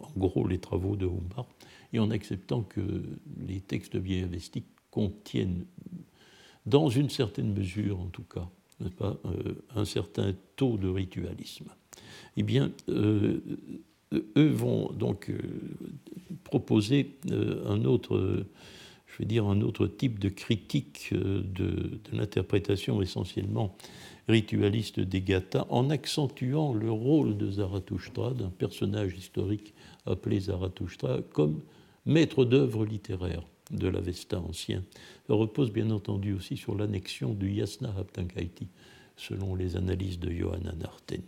[0.00, 1.46] en gros les travaux de Humbart,
[1.92, 3.02] et en acceptant que
[3.46, 5.64] les textes vieilles avestiques contiennent,
[6.66, 8.48] dans une certaine mesure en tout cas,
[8.98, 11.66] pas, euh, un certain taux de ritualisme.
[12.36, 13.40] Eh bien, euh,
[14.12, 15.30] eux vont donc
[16.44, 18.44] proposer un autre
[19.12, 23.76] je veux dire, un autre type de critique euh, de, l'interprétation essentiellement
[24.28, 29.74] ritualiste des Gathas, en accentuant le rôle de Zarathustra, d'un personnage historique
[30.06, 31.60] appelé Zarathustra, comme
[32.06, 34.82] maître d'œuvre littéraire de l'Avesta ancien.
[35.28, 38.68] Repose bien entendu aussi sur l'annexion du Yasna Haptankaiti,
[39.16, 41.22] selon les analyses de Johanna Narten.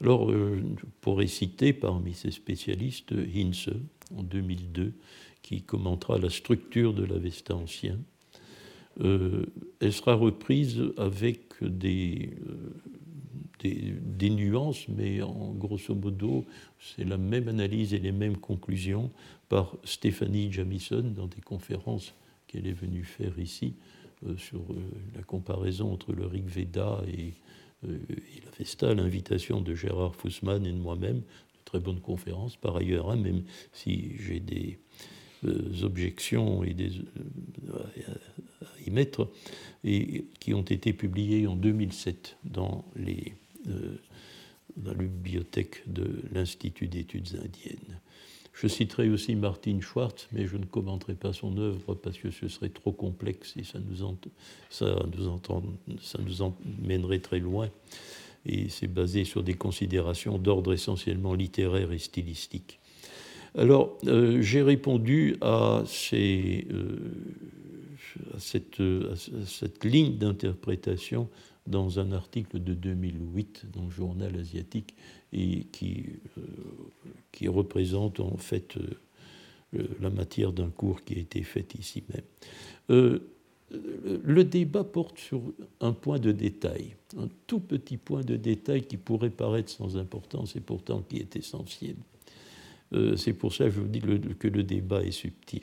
[0.00, 0.62] Alors, euh,
[1.00, 3.70] pourrais citer parmi ces spécialistes Hinze,
[4.16, 4.92] en 2002,
[5.42, 7.98] qui commentera la structure de l'Avesta ancien.
[9.00, 9.46] Euh,
[9.80, 12.54] elle sera reprise avec des, euh,
[13.60, 16.44] des, nuances, mais en grosso modo,
[16.80, 19.10] c'est la même analyse et les mêmes conclusions
[19.48, 22.14] par Stéphanie Jamison dans des conférences
[22.46, 23.74] qu'elle est venue faire ici
[24.26, 24.62] euh, sur
[25.14, 27.34] la comparaison entre le Rig Veda et,
[27.86, 32.56] et l'Avesta, l'invitation de Gérard Fussman et de moi-même, de très bonnes conférences.
[32.56, 33.42] Par ailleurs, hein, même
[33.72, 34.78] si j'ai des
[35.44, 36.90] euh, objections et des,
[37.68, 37.82] euh,
[38.62, 39.30] à y mettre,
[39.84, 43.34] et qui ont été publiées en 2007 dans, les,
[43.68, 44.00] euh,
[44.76, 48.00] dans la bibliothèque de l'Institut d'études indiennes.
[48.60, 52.48] Je citerai aussi Martin Schwartz, mais je ne commenterai pas son œuvre parce que ce
[52.48, 54.02] serait trop complexe et ça nous,
[56.40, 57.68] emmènerait très loin.
[58.46, 62.80] Et c'est basé sur des considérations d'ordre essentiellement littéraire et stylistique.
[63.56, 66.62] Alors, euh, j'ai répondu à, euh,
[68.38, 68.82] cette,
[69.46, 71.28] cette, ligne d'interprétation
[71.68, 74.94] dans un article de 2008 dans le journal asiatique
[75.32, 76.06] et qui,
[76.38, 78.76] euh, représente en fait
[80.00, 83.20] la matière d'un cours qui a été fait ici même.
[83.70, 85.42] le débat porte sur
[85.80, 90.56] un point de détail, un tout petit point de détail qui pourrait paraître sans importance
[90.56, 91.96] et pourtant qui est essentiel.
[92.94, 95.62] Euh, c'est pour ça que je vous dis que le débat est subtil.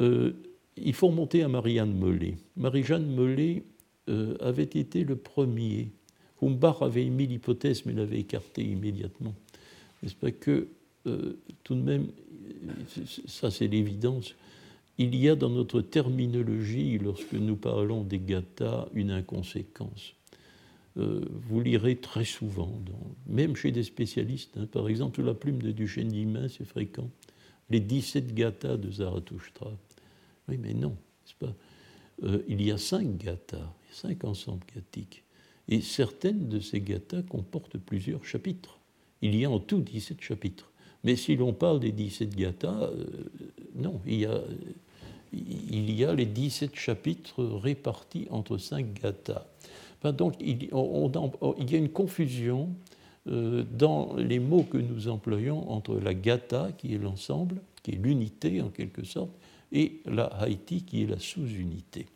[0.00, 0.32] Euh,
[0.76, 2.36] il faut remonter à Marianne Mollet.
[2.56, 3.62] Marie-Jeanne Mollet
[4.08, 5.90] euh, avait été le premier.
[6.42, 9.34] Humbach avait émis l'hypothèse, mais l'avait écartée immédiatement.
[10.02, 10.68] N'est-ce pas que,
[11.62, 12.08] tout de même,
[13.26, 14.34] ça c'est l'évidence,
[14.98, 20.14] il y a dans notre terminologie, lorsque nous parlons des gathas, une inconséquence.
[20.96, 22.72] Euh, vous lirez très souvent,
[23.26, 24.66] même chez des spécialistes, hein.
[24.66, 27.10] par exemple, la plume de Duchesne d'Imain, c'est fréquent,
[27.68, 29.70] les 17 gathas de Zarathustra.
[30.48, 30.96] Oui, mais non,
[31.38, 31.54] pas?
[32.22, 35.24] Euh, Il y a cinq gathas, cinq ensembles gathiques.
[35.68, 38.78] Et certaines de ces gathas comportent plusieurs chapitres.
[39.22, 40.70] Il y a en tout 17 chapitres.
[41.02, 43.04] Mais si l'on parle des 17 gathas, euh,
[43.74, 44.40] non, il y, a,
[45.32, 49.46] il y a les 17 chapitres répartis entre cinq gathas
[50.12, 52.70] donc, il, y a une confusion
[53.28, 57.96] euh, dans les mots que nous employons entre la gata, qui est l'ensemble, qui est
[57.96, 59.30] l'unité en quelque sorte,
[59.72, 62.06] et la Haïti, qui est la sous-unité.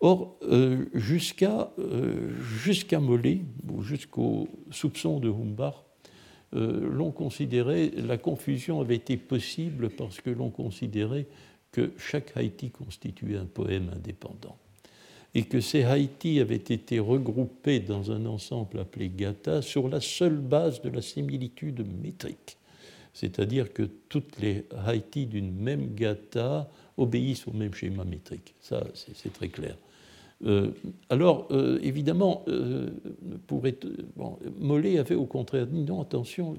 [0.00, 3.40] Or, euh, jusqu'à euh, Mollet,
[3.80, 5.84] jusqu'au soupçon de Humbart,
[6.52, 11.26] l'on considérait, la confusion avait été possible parce que l'on considérait
[11.70, 14.56] que chaque Haïti constituait un poème indépendant
[15.36, 20.38] et que ces Haïti avaient été regroupés dans un ensemble appelé Gata sur la seule
[20.38, 22.56] base de la similitude métrique.
[23.12, 28.54] C'est-à-dire que toutes les Haïti d'une même Gata obéissent au même schéma métrique.
[28.62, 29.76] Ça, c'est très clair.
[30.44, 30.70] Euh,
[31.08, 32.90] alors, euh, évidemment, euh,
[34.58, 36.56] Mollet avait au contraire dit non, attention,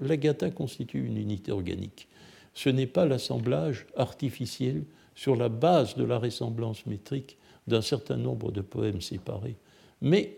[0.00, 2.08] la Gata constitue une unité organique.
[2.52, 4.84] Ce n'est pas l'assemblage artificiel
[5.14, 7.36] sur la base de la ressemblance métrique
[7.66, 9.56] d'un certain nombre de poèmes séparés.
[10.00, 10.36] Mais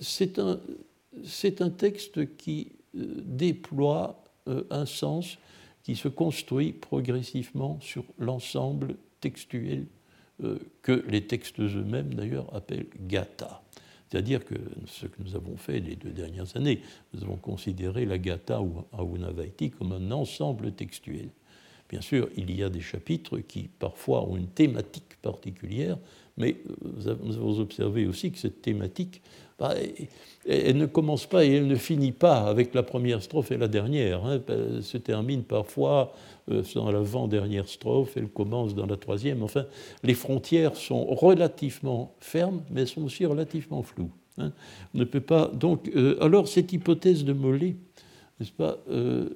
[0.00, 5.36] c'est un, texte qui déploie un sens
[5.82, 9.86] qui se construit progressivement sur l'ensemble textuel
[10.82, 13.62] que les textes eux-mêmes d'ailleurs appellent gata.
[14.12, 16.82] C'est-à-dire que ce que nous avons fait les deux dernières années,
[17.14, 21.30] nous avons considéré la Gata ou Aunavaiti comme un ensemble textuel.
[21.88, 25.96] Bien sûr, il y a des chapitres qui parfois ont une thématique particulière,
[26.36, 29.22] mais euh, nous avons observé aussi que cette thématique,
[29.58, 29.74] bah,
[30.46, 33.68] elle ne commence pas et elle ne finit pas avec la première strophe et la
[33.68, 34.24] dernière.
[34.24, 34.40] Hein.
[34.48, 36.14] Elle se termine parfois
[36.50, 39.42] euh, dans l'avant-dernière strophe, elle commence dans la troisième.
[39.42, 39.66] Enfin,
[40.02, 44.10] les frontières sont relativement fermes, mais elles sont aussi relativement floues.
[44.38, 44.52] Hein.
[44.94, 45.46] On ne peut pas.
[45.48, 47.76] Donc, euh, alors, cette hypothèse de Mollet,
[48.40, 49.28] n'est-ce pas euh,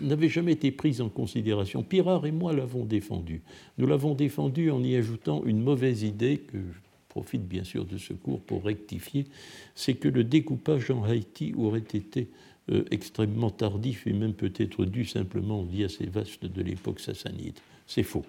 [0.00, 1.82] n'avait jamais été prise en considération.
[1.82, 3.42] Pirard et moi l'avons défendue.
[3.78, 7.98] Nous l'avons défendue en y ajoutant une mauvaise idée que je profite bien sûr de
[7.98, 9.26] ce cours pour rectifier,
[9.74, 12.28] c'est que le découpage en Haïti aurait été
[12.70, 17.58] euh, extrêmement tardif et même peut-être dû simplement via ces vastes de l'époque sassanide.
[17.86, 18.26] C'est faux.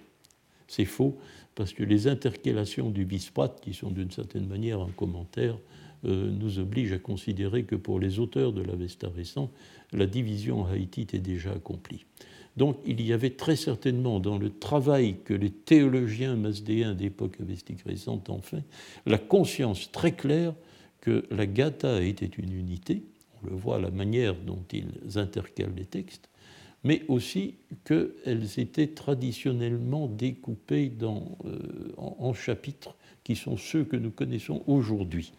[0.68, 1.18] C'est faux
[1.56, 5.58] parce que les intercalations du Bisprat, qui sont d'une certaine manière un commentaire,
[6.06, 9.52] euh, nous obligent à considérer que pour les auteurs de l'Avesta récent,
[9.94, 12.06] la division en Haïti était déjà accomplie.
[12.58, 17.84] Donc il y avait très certainement dans le travail que les théologiens masdéens d'époque avestique
[17.86, 18.64] récente ont fait,
[19.06, 20.54] la conscience très claire
[21.02, 23.04] que la Gata était une unité,
[23.42, 26.30] on le voit à la manière dont ils intercalent les textes,
[26.84, 32.96] mais aussi qu'elles étaient traditionnellement découpées euh, en, chapitres
[33.30, 35.34] qui sont ceux que nous connaissons aujourd'hui.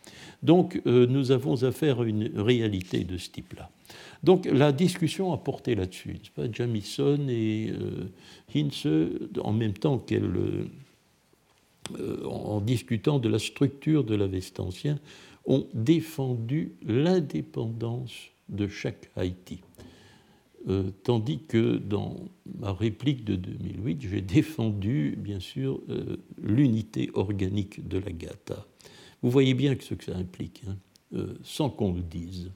[0.45, 3.69] Donc euh, nous avons affaire à une réalité de ce type-là.
[4.23, 6.19] Donc la discussion a porté là-dessus.
[6.53, 8.05] Jamison et euh,
[8.55, 8.87] Hinze,
[9.43, 10.31] en même temps qu'elle,
[11.99, 15.01] euh, en discutant de la structure de l'Avestancien,
[15.45, 18.15] ont défendu l'indépendance
[18.49, 19.63] de chaque Haïti.
[20.69, 22.17] Euh, tandis que dans
[22.59, 25.81] ma réplique de 2008, j'ai défendu, bien sûr,
[26.43, 28.67] l'unité organique de la Gata.
[29.23, 32.51] Vous voyez bien ce que ça implique, hein, sans qu'on le dise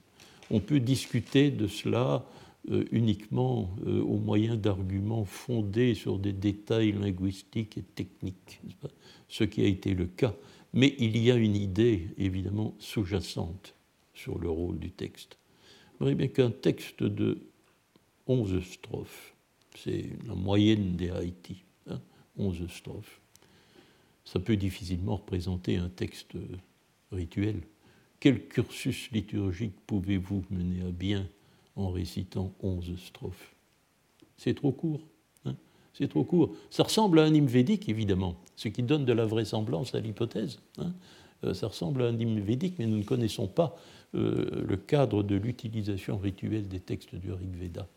[0.51, 2.25] on peut discuter de cela
[2.71, 8.61] euh, uniquement euh, au moyen d'arguments fondés sur des détails linguistiques et techniques,
[9.27, 10.35] ce qui a été le cas.
[10.73, 13.75] Mais il y a une idée évidemment sous-jacente
[14.13, 15.37] sur le rôle du texte.
[15.93, 17.39] Vous voyez bien qu'un texte de
[18.27, 19.35] 11 strophes,
[19.77, 21.63] c'est la moyenne des Haïti,
[22.37, 23.21] 11 hein, strophes,
[24.23, 26.33] ça peut difficilement représenter un texte
[27.11, 27.61] rituel.
[28.19, 31.27] Quel cursus liturgique pouvez-vous mener à bien
[31.75, 33.55] en récitant onze strophes?
[34.37, 35.01] C'est trop court.
[35.45, 35.55] Hein
[35.93, 36.55] c'est trop court.
[36.71, 40.59] Ça ressemble à un hymne védique, évidemment, ce qui donne de la vraisemblance à l'hypothèse.
[40.79, 40.93] Hein
[41.43, 43.75] euh, ça ressemble à un hymne védique, mais nous ne connaissons pas
[44.15, 47.87] euh, le cadre de l'utilisation rituelle des textes du Rig Veda.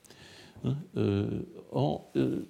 [0.65, 2.45] Hein, euh, en, euh,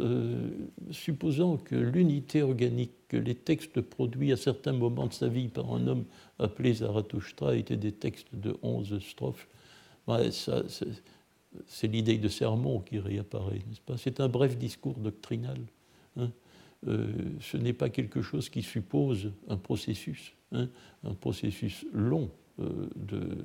[0.00, 0.50] euh,
[0.90, 5.72] supposant que l'unité organique, que les textes produits à certains moments de sa vie par
[5.72, 6.04] un homme
[6.38, 9.48] appelé Zarathustra étaient des textes de onze strophes,
[11.66, 13.96] c'est l'idée de sermon qui réapparaît, n'est-ce pas?
[13.96, 15.58] C'est un bref discours doctrinal.
[16.18, 16.30] Hein.
[16.86, 20.68] ce n'est pas quelque chose qui suppose un processus, hein,
[21.04, 23.36] un processus long de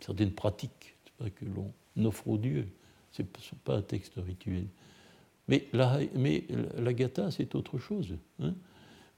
[0.00, 1.72] certaines pratiques que l'on
[2.06, 2.68] offre Dieu.
[3.12, 3.28] Ce n'est
[3.64, 4.66] pas un texte rituel.
[5.48, 6.44] Mais la, mais
[6.76, 8.16] la Gata, c'est autre chose.
[8.40, 8.54] Hein.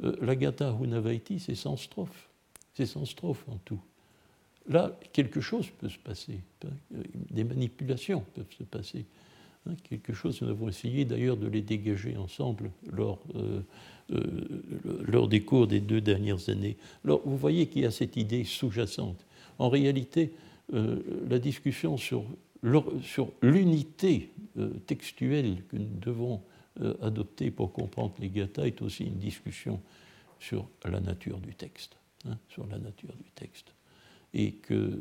[0.05, 0.35] Euh, la
[0.81, 2.29] Hunavaiti, c'est 100 strophes.
[2.75, 3.81] C'est 100 strophes en tout.
[4.69, 6.41] Là, quelque chose peut se passer.
[6.65, 6.69] Hein.
[7.31, 9.07] Des manipulations peuvent se passer.
[9.67, 9.75] Hein.
[9.83, 13.61] quelque chose, nous avons essayé d'ailleurs de les dégager ensemble lors, euh,
[14.13, 14.63] euh,
[15.07, 16.77] lors des cours des deux dernières années.
[17.05, 19.27] Alors, vous voyez qu'il y a cette idée sous-jacente.
[19.59, 20.33] En réalité,
[20.73, 22.25] la discussion sur
[23.03, 26.43] sur l'unité euh, textuelle que nous devons
[26.81, 29.81] euh, adopter pour comprendre les gathas est aussi une discussion
[30.39, 31.97] sur la nature du texte,
[32.27, 33.75] hein, sur la nature du texte.
[34.33, 35.01] Et que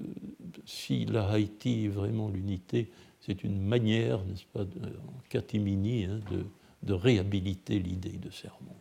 [0.65, 2.89] si la Haïti est vraiment l'unité,
[3.21, 6.45] c'est une manière, n'est-ce pas, en catimini, hein, de,
[6.83, 8.75] de, réhabiliter l'idée de sermon,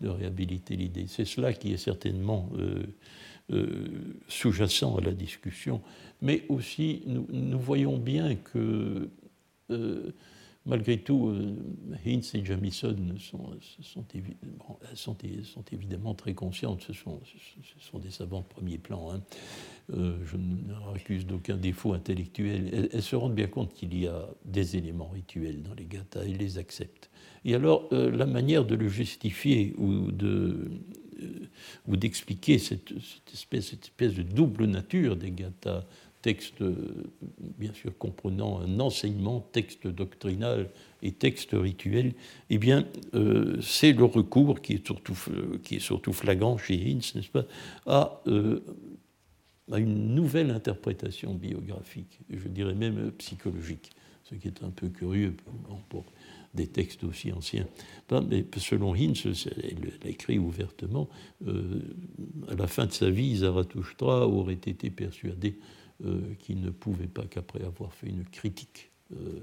[0.00, 1.06] de réhabiliter l'idée.
[1.08, 2.84] C'est cela qui est certainement euh,
[3.52, 5.80] euh, sous-jacent à la discussion,
[6.20, 9.08] mais aussi nous, voyons bien que
[9.70, 10.10] euh,
[10.64, 11.54] malgré tout, euh,
[12.04, 13.50] Hintz et Jamison sont,
[13.82, 14.04] sont,
[15.72, 17.20] évidemment très conscientes, ce sont,
[18.00, 19.12] des savants de premier plan.
[19.12, 19.22] Hein.
[19.90, 22.88] je ne accuse d'aucun défaut intellectuel.
[22.92, 26.36] Elles, se rendent bien compte qu'il y a des éléments rituels dans les gathas, elles
[26.36, 27.10] les acceptent.
[27.44, 30.68] Et alors, la manière de le justifier ou de,
[31.86, 32.92] ou d'expliquer cette,
[33.32, 35.84] espèce, cette espèce de double nature des gathas
[36.26, 36.60] texte,
[37.56, 40.68] bien sûr comprenant un enseignement, texte doctrinal
[41.00, 42.14] et texte rituel,
[42.50, 42.84] eh bien,
[43.62, 45.16] c'est le recours qui est surtout,
[45.62, 47.44] qui est surtout flagrant chez Hinz, n'est-ce pas,
[47.86, 48.24] à,
[49.70, 53.92] à, une nouvelle interprétation biographique, je dirais même psychologique,
[54.24, 55.32] ce qui est un peu curieux
[55.88, 56.04] pour,
[56.56, 57.66] des textes aussi anciens.
[58.10, 61.08] Mais selon Hinz, elle écrit ouvertement,
[61.46, 61.80] euh,
[62.48, 65.58] à la fin de sa vie, Zarathustra aurait été persuadé
[66.04, 69.40] euh, qu'il ne pouvait pas qu'après avoir fait une critique euh,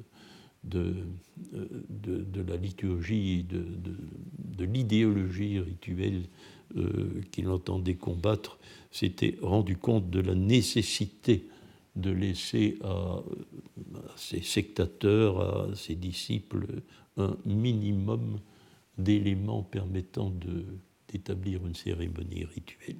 [0.63, 0.95] de,
[1.51, 3.65] de, la liturgie et de,
[4.37, 6.23] de l'idéologie rituelle
[7.31, 8.57] qu'il entendait combattre,
[8.89, 11.45] s'était rendu compte de la nécessité
[11.95, 13.21] de laisser à,
[14.15, 16.65] ses sectateurs, à ses disciples,
[17.17, 18.39] un minimum
[18.97, 20.31] d'éléments permettant
[21.09, 22.97] d'établir une cérémonie rituelle,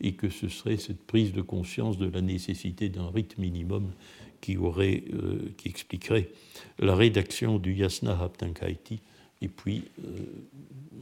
[0.00, 3.92] et que ce serait cette prise de conscience de la nécessité d'un rite minimum
[4.40, 6.30] qui, aurait, euh, qui expliquerait
[6.78, 9.00] la rédaction du Yasna Haptankaiti,
[9.40, 10.18] et puis euh,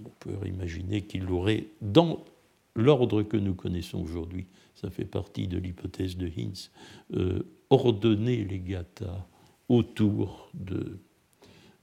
[0.04, 2.24] on peut imaginer qu'il l'aurait dans
[2.74, 6.70] l'ordre que nous connaissons aujourd'hui, ça fait partie de l'hypothèse de Hinz,
[7.14, 9.26] euh, ordonner les gathas
[9.68, 10.98] autour de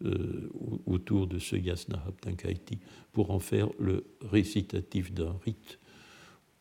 [0.05, 0.49] euh,
[0.85, 2.79] autour de ce Yasna Haptankaiti
[3.11, 5.79] pour en faire le récitatif d'un rite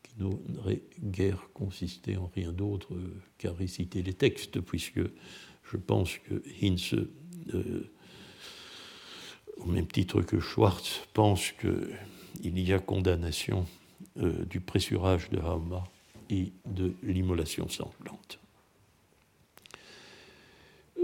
[0.03, 2.89] qui n'aurait guère consisté en rien d'autre
[3.37, 5.01] qu'à réciter les textes, puisque
[5.71, 6.95] je pense que Hinz,
[7.53, 7.91] euh,
[9.57, 13.65] au même titre que Schwartz, pense qu'il y a condamnation
[14.17, 15.83] euh, du pressurage de Hama
[16.29, 18.39] et de l'immolation sanglante.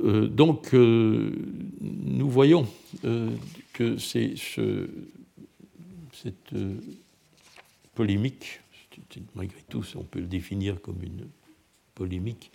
[0.06, 1.32] Euh, donc, euh,
[1.82, 2.68] nous voyons
[3.06, 3.32] euh,
[3.74, 4.88] que c'est ce,
[6.14, 6.54] cette
[7.96, 8.62] polémique,
[9.34, 11.28] malgré tout, on peut le définir comme une
[11.96, 12.52] polémique,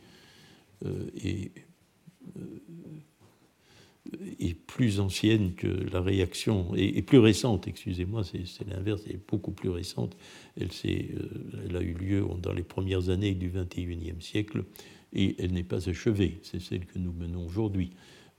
[4.38, 9.50] est plus ancienne que la réaction, et, plus récente, excusez-moi, c'est l'inverse, elle est beaucoup
[9.50, 10.16] plus récente.
[10.58, 14.64] Elle, elle, a eu lieu dans les premières années du XXIe siècle,
[15.12, 17.92] et elle n'est pas achevée, c'est celle que nous menons aujourd'hui.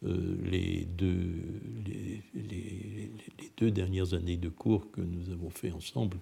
[0.03, 0.87] Euh, les,
[3.57, 6.17] deux, dernières années de cours que nous avons fait ensemble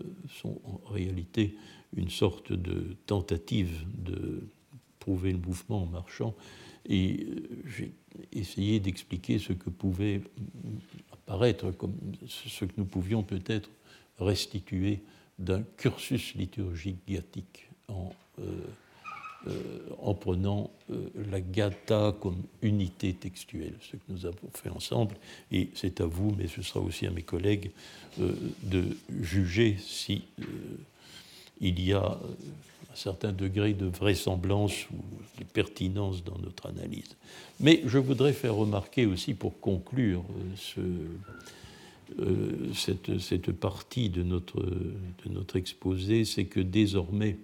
[0.00, 1.54] euh, sont en réalité
[1.94, 4.48] une sorte de tentative de
[4.98, 6.34] prouver le mouvement en marchant
[6.86, 7.92] et euh, j'ai
[8.32, 10.22] essayé d'expliquer ce que pouvait
[11.12, 11.74] apparaître
[12.26, 13.68] ce que nous pouvions peut-être
[14.18, 15.02] restituer
[15.38, 18.10] d'un cursus liturgique gothique en
[20.00, 25.14] en prenant euh, la gata comme unité textuelle, ce que nous avons fait ensemble.
[25.52, 27.70] Et c'est à vous, mais ce sera aussi à mes collègues,
[28.20, 28.32] euh,
[28.62, 30.24] de juger si
[31.60, 34.96] il y a un certain degré de vraisemblance ou
[35.38, 37.16] de pertinence dans notre analyse.
[37.60, 40.24] Mais je voudrais faire remarquer aussi, pour conclure
[40.56, 40.80] ce,
[42.74, 47.36] cette, partie de notre exposé, c'est que désormais,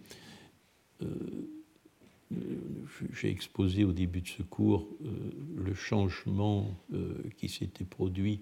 [3.12, 5.08] j'ai exposé au début de ce cours euh,
[5.56, 8.40] le changement euh, qui s'était produit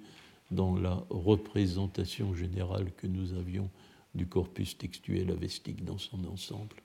[0.51, 3.70] dans la représentation générale que nous avions
[4.14, 6.76] du corpus textuel avestique dans son ensemble.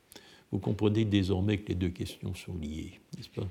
[0.52, 3.48] Vous comprenez désormais que les deux questions sont liées, n'est-ce pas?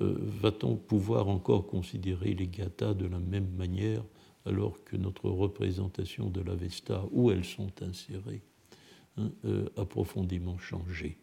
[0.00, 4.02] Euh, Va-t-on pouvoir encore considérer les gathas de la même manière
[4.44, 8.42] alors que notre représentation de l'Avesta, où elles sont insérées,
[9.16, 9.30] hein,
[9.76, 11.16] a profondément changé?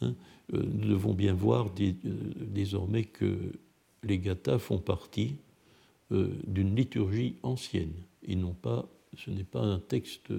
[0.00, 0.14] Hein
[0.54, 1.92] euh, nous devons bien voir euh,
[2.40, 3.52] désormais que
[4.02, 5.36] les gathas font partie
[6.12, 7.92] euh, d'une liturgie ancienne
[8.22, 10.32] et non pas, ce n'est pas un texte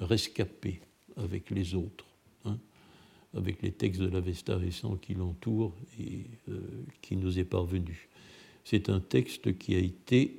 [0.00, 0.80] rescapé
[1.16, 2.06] avec les autres,
[2.44, 2.58] hein,
[3.34, 6.26] avec les textes de l'Avesta récent qui l'entourent et
[7.02, 8.08] qui nous est parvenu.
[8.64, 10.38] C'est un texte qui a été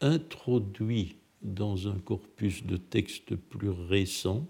[0.00, 4.46] introduit dans un corpus de textes plus récents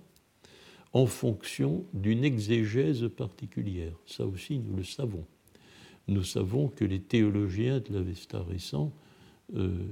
[0.93, 3.95] en fonction d'une exégèse particulière.
[4.07, 5.25] Ça aussi, nous le savons.
[6.09, 8.93] Nous savons que les théologiens de l'Avesta récent
[9.55, 9.87] euh,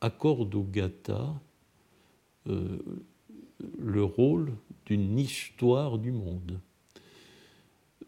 [0.00, 1.34] accordent au Gatha
[2.46, 2.78] euh,
[3.78, 4.52] le rôle
[4.86, 6.60] d'une histoire du monde.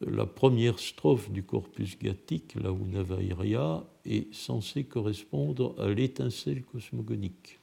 [0.01, 7.59] La première strophe du corpus gathique, la Unavairia, est censée correspondre à l'étincelle cosmogonique.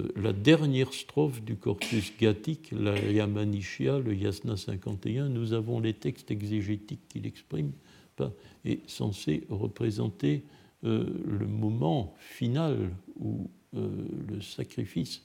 [0.00, 5.94] Euh, la dernière strophe du corpus gathique, la Yamanishya, le Yasna 51, nous avons les
[5.94, 7.72] textes exégétiques qui l'expriment,
[8.64, 10.44] est censé représenter
[10.84, 13.88] euh, le moment final où euh,
[14.28, 15.22] le sacrifice,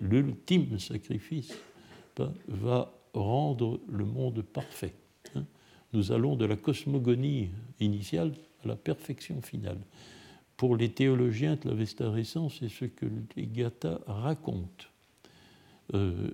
[0.00, 1.52] l'ultime sacrifice,
[2.46, 4.94] va rendre le monde parfait.
[5.34, 5.44] Hein.
[5.92, 7.48] Nous allons de la cosmogonie
[7.80, 8.34] initiale
[8.64, 9.78] à la perfection finale.
[10.62, 14.84] Pour les théologiens de l'Avesta récent, c'est ce que les Gathas racontent.
[15.92, 16.30] Euh,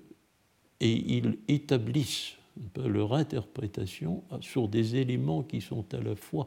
[0.81, 2.35] et ils établissent
[2.77, 6.47] leur interprétation sur des éléments qui sont à la fois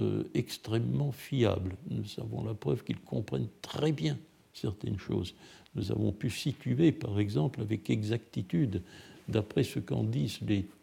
[0.00, 1.76] euh, extrêmement fiables.
[1.88, 4.18] Nous avons la preuve qu'ils comprennent très bien
[4.52, 5.34] certaines choses.
[5.74, 8.82] Nous avons pu situer, par exemple, avec exactitude,
[9.28, 10.81] d'après ce qu'en disent les, euh,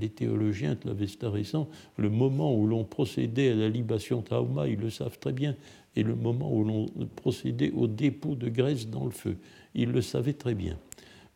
[0.00, 4.78] les théologiens de l'Avesta récent, le moment où l'on procédait à la libation trauma, ils
[4.78, 5.56] le savent très bien,
[5.96, 6.86] et le moment où l'on
[7.16, 9.36] procédait au dépôt de graisse dans le feu,
[9.74, 10.78] ils le savaient très bien.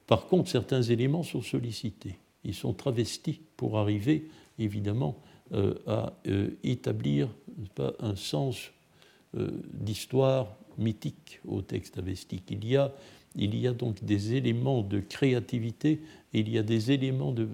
[0.07, 2.19] Par contre, certains éléments sont sollicités.
[2.45, 4.29] Ils sont travestis pour arriver,
[4.59, 5.21] évidemment,
[5.53, 7.29] euh, à euh, établir
[7.75, 8.71] pas, un sens
[9.37, 12.45] euh, d'histoire mythique au texte avestique.
[12.51, 12.93] Il y, a,
[13.37, 16.01] il y a donc des éléments de créativité
[16.37, 17.49] il y a des éléments de,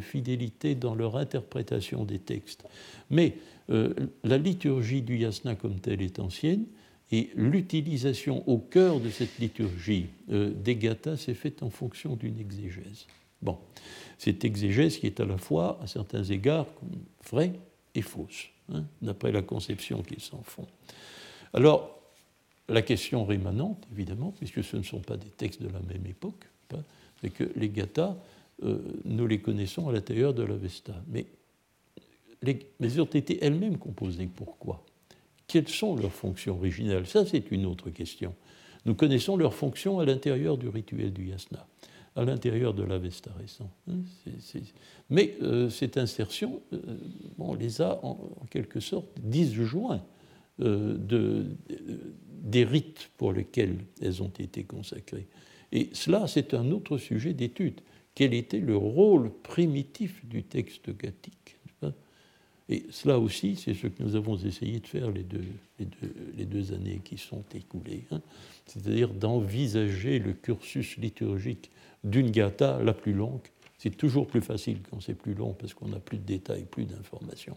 [0.00, 2.64] fidélité dans leur interprétation des textes.
[3.10, 3.34] Mais
[3.68, 6.64] la liturgie du yasna comme telle est ancienne,
[7.12, 12.38] et l'utilisation au cœur de cette liturgie euh, des gathas s'est faite en fonction d'une
[12.38, 13.06] exégèse.
[13.42, 13.58] Bon,
[14.16, 16.68] cette exégèse qui est à la fois, à certains égards,
[17.28, 17.52] vraie
[17.96, 20.68] et fausse, hein, d'après la conception qu'ils s'en font.
[21.52, 21.99] Alors,
[22.70, 26.44] la question rémanente, évidemment, puisque ce ne sont pas des textes de la même époque,
[26.74, 26.82] hein,
[27.20, 28.16] c'est que les gathas,
[28.62, 30.94] euh, nous les connaissons à l'intérieur de l'Avesta.
[31.08, 31.26] Mais
[32.42, 34.28] les, mais ont été elles-mêmes composées.
[34.34, 34.84] Pourquoi?
[35.46, 38.34] Quelles sont leurs fonctions originales Ça, c'est une autre question.
[38.86, 41.66] Nous connaissons leurs fonctions à l'intérieur du rituel du yasna,
[42.16, 43.70] à l'intérieur de l'Avesta récent.
[43.88, 43.98] Hein,
[45.10, 46.78] mais euh, cette insertion, euh,
[47.38, 48.16] on les a en,
[48.50, 50.02] quelque sorte disjoints
[50.60, 51.46] de,
[52.42, 55.26] des rites pour lesquels elles ont été consacrées.
[55.72, 57.80] Et cela, c'est un autre sujet d'étude.
[58.14, 61.56] Quel était le rôle primitif du texte gathique
[62.70, 67.18] et cela aussi, c'est ce que nous avons essayé de faire les deux, années qui
[67.18, 68.22] sont écoulées, hein.
[68.64, 71.68] c'est-à-dire d'envisager le cursus liturgique
[72.04, 73.40] d'une gata la plus longue.
[73.76, 76.84] C'est toujours plus facile quand c'est plus long parce qu'on a plus de détails, plus
[76.84, 77.56] d'informations.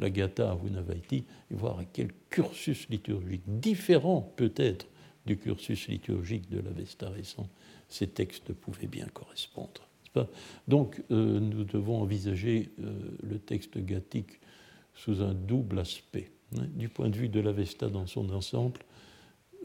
[0.00, 4.86] La gata à Vunavaiti, et voir à quel cursus liturgique, différent peut-être
[5.26, 7.48] du cursus liturgique de l'Avesta récent,
[7.88, 9.82] ces textes pouvaient bien correspondre.
[10.66, 12.92] Donc euh, nous devons envisager euh,
[13.22, 14.40] le texte gathique
[14.94, 16.30] sous un double aspect.
[16.58, 16.66] Hein.
[16.74, 18.80] Du point de vue de l'Avesta dans son ensemble,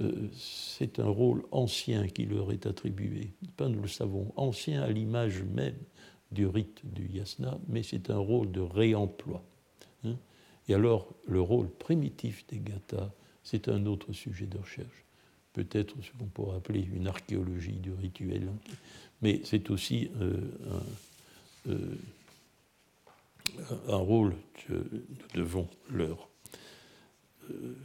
[0.01, 3.33] euh, c'est un rôle ancien qui leur est attribué.
[3.59, 5.77] Nous le savons, ancien à l'image même
[6.31, 9.43] du rite du yasna, mais c'est un rôle de réemploi.
[10.05, 10.17] Hein.
[10.67, 13.11] Et alors, le rôle primitif des gathas,
[13.43, 15.05] c'est un autre sujet de recherche.
[15.53, 18.49] Peut-être ce qu'on pourrait appeler une archéologie du rituel,
[19.21, 20.41] mais c'est aussi euh,
[21.67, 21.95] un, euh,
[23.87, 24.35] un rôle
[24.67, 26.27] que nous devons leur
[27.49, 27.75] euh,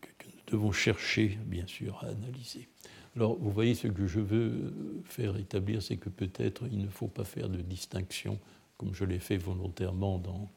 [0.00, 2.68] que nous devons chercher, bien sûr, à analyser.
[3.16, 4.72] Alors, vous voyez, ce que je veux
[5.04, 8.38] faire établir, c'est que peut-être il ne faut pas faire de distinction,
[8.78, 10.50] comme je l'ai fait volontairement dans,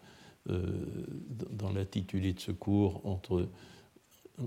[0.47, 3.47] dans l'intitulé de ce cours, entre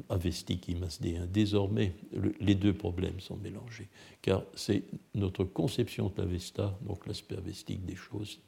[0.08, 1.26] avestique et masdéen.
[1.26, 1.94] Désormais,
[2.40, 3.88] les deux problèmes sont mélangés,
[4.22, 4.84] car c'est
[5.14, 8.40] notre conception de l'avesta, donc l'aspect avestique des choses,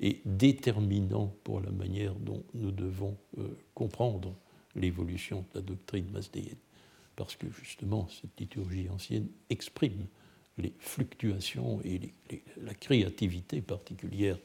[0.00, 4.34] est déterminant pour la manière dont nous devons euh, comprendre
[4.74, 6.56] l'évolution de la doctrine masdéenne.
[7.16, 10.06] Parce que justement, cette liturgie ancienne exprime
[10.58, 12.12] les fluctuations et
[12.62, 14.38] la créativité particulière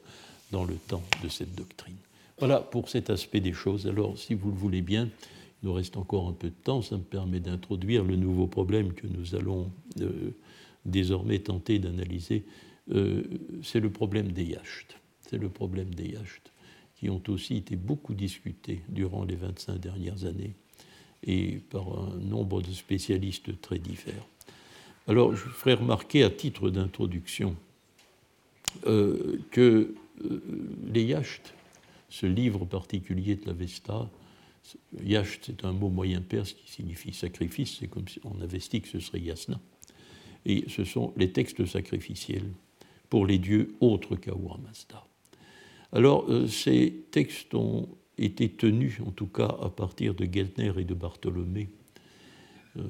[0.50, 1.96] dans le temps de cette doctrine.
[2.42, 3.86] Voilà pour cet aspect des choses.
[3.86, 5.08] Alors, si vous le voulez bien,
[5.62, 8.94] il nous reste encore un peu de temps, ça me permet d'introduire le nouveau problème
[8.94, 9.70] que nous allons
[10.00, 10.32] euh,
[10.84, 12.42] désormais tenter d'analyser.
[12.90, 13.22] Euh,
[13.62, 14.98] c'est le problème des yachts.
[15.20, 16.50] C'est le problème des yachts,
[16.96, 20.54] qui ont aussi été beaucoup discutés durant les 25 dernières années
[21.22, 24.26] et par un nombre de spécialistes très divers.
[25.06, 27.54] Alors, je ferai remarquer à titre d'introduction
[28.88, 29.94] euh, que
[30.92, 31.54] les yachts,
[32.12, 34.10] ce livre particulier de la Vesta,
[35.02, 38.88] Yash, c'est un mot moyen perse qui signifie sacrifice, c'est comme si on investit que
[38.88, 39.58] ce serait yasna.
[40.44, 42.52] Et ce sont les textes sacrificiels
[43.08, 45.06] pour les dieux autres qu'Ahura Mazda.
[45.92, 47.88] Alors, euh, ces textes ont
[48.18, 51.70] été tenus, en tout cas à partir de Geltner et de Bartholomé.
[52.76, 52.82] Euh,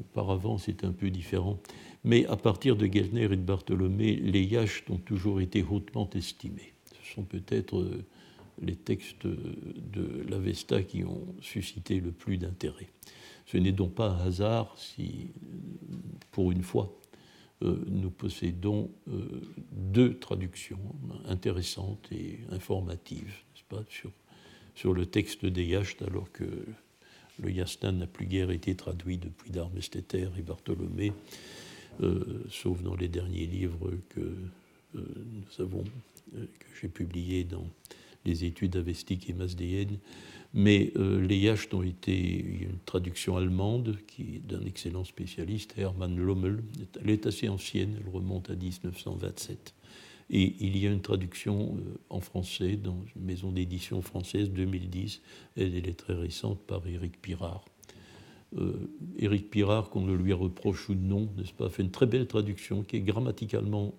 [0.00, 1.60] auparavant, c'est un peu différent.
[2.02, 6.72] Mais à partir de Geltner et de Bartholomé, les Yachts ont toujours été hautement estimés.
[7.04, 7.78] Ce sont peut-être.
[7.78, 8.04] Euh,
[8.62, 12.88] les textes de l'Avesta qui ont suscité le plus d'intérêt.
[13.46, 15.28] Ce n'est donc pas un hasard si,
[16.32, 16.94] pour une fois,
[17.62, 18.90] nous possédons
[19.72, 20.78] deux traductions
[21.26, 23.34] intéressantes et informatives,
[23.68, 24.10] pas, sur,
[24.74, 26.44] sur le texte des Yachts, alors que
[27.40, 31.12] le Yastan n'a plus guère été traduit depuis d'Armesteter et Bartholomé,
[32.50, 34.36] sauf dans les derniers livres que
[34.94, 35.84] nous avons,
[36.32, 37.66] que j'ai publiés dans
[38.24, 39.98] les études avestiques et masdéennes.
[40.54, 46.62] Mais euh, les yachts ont été une traduction allemande qui d'un excellent spécialiste, Hermann Lommel.
[47.02, 49.74] Elle est assez ancienne, elle remonte à 1927.
[50.30, 55.20] Et il y a une traduction euh, en français dans une maison d'édition française 2010.
[55.56, 57.64] Elle, est très récente par Éric Pirard.
[58.56, 62.26] Euh, Éric Pirard, qu'on le lui reproche ou non, n'est-ce pas, fait une très belle
[62.26, 63.94] traduction qui est grammaticalement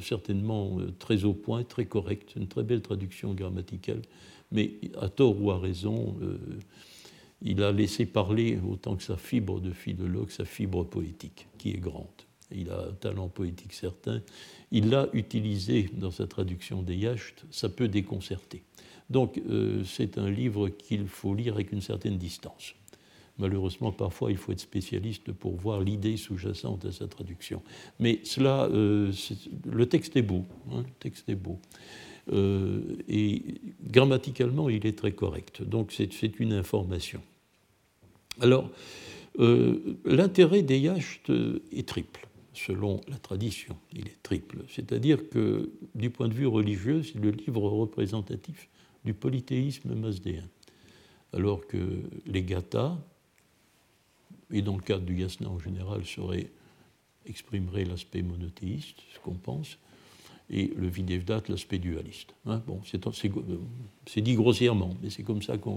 [0.00, 4.02] certainement euh, très au point, très correcte, une très belle traduction grammaticale,
[4.52, 6.38] mais à tort ou à raison, euh,
[7.42, 11.78] il a laissé parler autant que sa fibre de philologue, sa fibre poétique, qui est
[11.78, 12.06] grande.
[12.52, 14.20] Il a un talent poétique certain.
[14.72, 18.64] Il l'a utilisé dans sa traduction des Yachts, ça peut déconcerter.
[19.08, 19.40] Donc
[19.84, 22.74] c'est un livre qu'il faut lire avec une certaine distance.
[23.40, 27.62] Malheureusement, parfois, il faut être spécialiste pour voir l'idée sous-jacente à sa traduction.
[27.98, 29.10] Mais cela, euh,
[29.64, 30.44] le texte est beau.
[30.70, 31.58] Hein, le texte est beau.
[32.32, 33.42] Euh, et
[33.82, 35.62] grammaticalement, il est très correct.
[35.62, 37.22] Donc, c'est une information.
[38.40, 38.70] Alors,
[39.38, 41.32] euh, l'intérêt des yachts
[41.72, 43.74] est triple, selon la tradition.
[43.94, 44.64] Il est triple.
[44.68, 48.68] C'est-à-dire que, du point de vue religieux, c'est le livre représentatif
[49.06, 50.44] du polythéisme masdéen.
[51.32, 52.98] Alors que les gathas,
[54.52, 56.02] et dans le cadre du yasna en général,
[57.26, 59.78] exprimerait l'aspect monothéiste, ce qu'on pense,
[60.52, 62.34] et le videvdat, l'aspect dualiste.
[62.44, 65.68] Hein, bon, c'est dit grossièrement, mais c'est comme ça que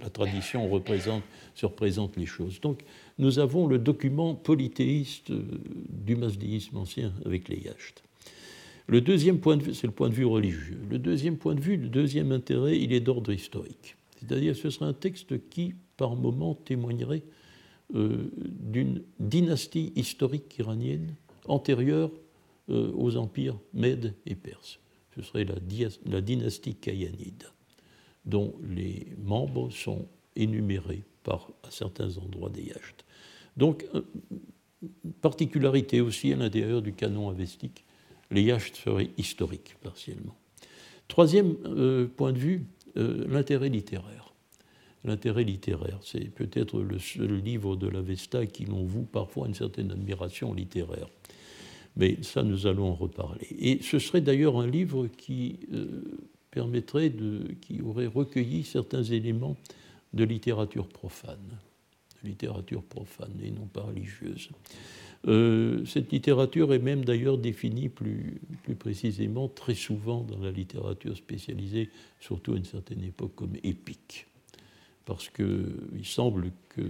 [0.00, 1.22] la tradition représente,
[1.54, 2.60] se représente les choses.
[2.60, 2.82] Donc,
[3.18, 5.42] nous avons le document polythéiste euh,
[5.88, 8.02] du masdéisme ancien avec les yachts.
[8.86, 10.78] Le deuxième point de vue, c'est le point de vue religieux.
[10.90, 13.96] Le deuxième point de vue, le deuxième intérêt, il est d'ordre historique.
[14.18, 17.22] C'est-à-dire, ce serait un texte qui, par moment, témoignerait
[17.94, 21.14] euh, d'une dynastie historique iranienne
[21.44, 22.10] antérieure
[22.68, 24.80] euh, aux empires Mèdes et Perses.
[25.14, 25.46] Ce serait
[26.04, 27.44] la, dynastie Kayanide,
[28.24, 33.04] dont les membres sont énumérés par, à certains endroits des yachts.
[33.56, 34.02] Donc, euh,
[35.20, 37.84] particularité aussi à l'intérieur du canon avestique,
[38.32, 40.36] les yachts seraient historiques partiellement.
[41.06, 41.54] Troisième
[42.16, 42.66] point de vue,
[42.96, 44.25] l'intérêt littéraire
[45.04, 45.98] l'intérêt littéraire.
[46.02, 51.08] C'est peut-être le seul livre de l'Avesta qui l'on voue parfois une certaine admiration littéraire.
[51.96, 53.46] Mais ça, nous allons en reparler.
[53.58, 56.02] Et ce serait d'ailleurs un livre qui euh,
[56.50, 59.56] permettrait de, qui aurait recueilli certains éléments
[60.12, 61.58] de littérature profane,
[62.22, 64.50] de littérature profane et non pas religieuse.
[65.26, 71.16] Euh, cette littérature est même d'ailleurs définie plus, plus précisément très souvent dans la littérature
[71.16, 71.90] spécialisée,
[72.20, 74.26] surtout à une certaine époque, comme épique
[75.06, 76.82] parce qu'il semble que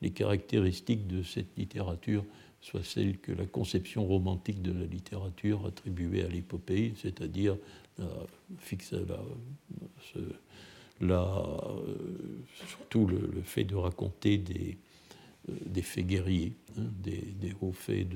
[0.00, 2.24] les caractéristiques de cette littérature
[2.60, 7.56] soient celles que la conception romantique de la littérature attribuée à l'épopée, c'est-à-dire
[12.66, 14.76] surtout le, fait de raconter des,
[15.48, 18.06] des faits guerriers, hein, des, hauts faits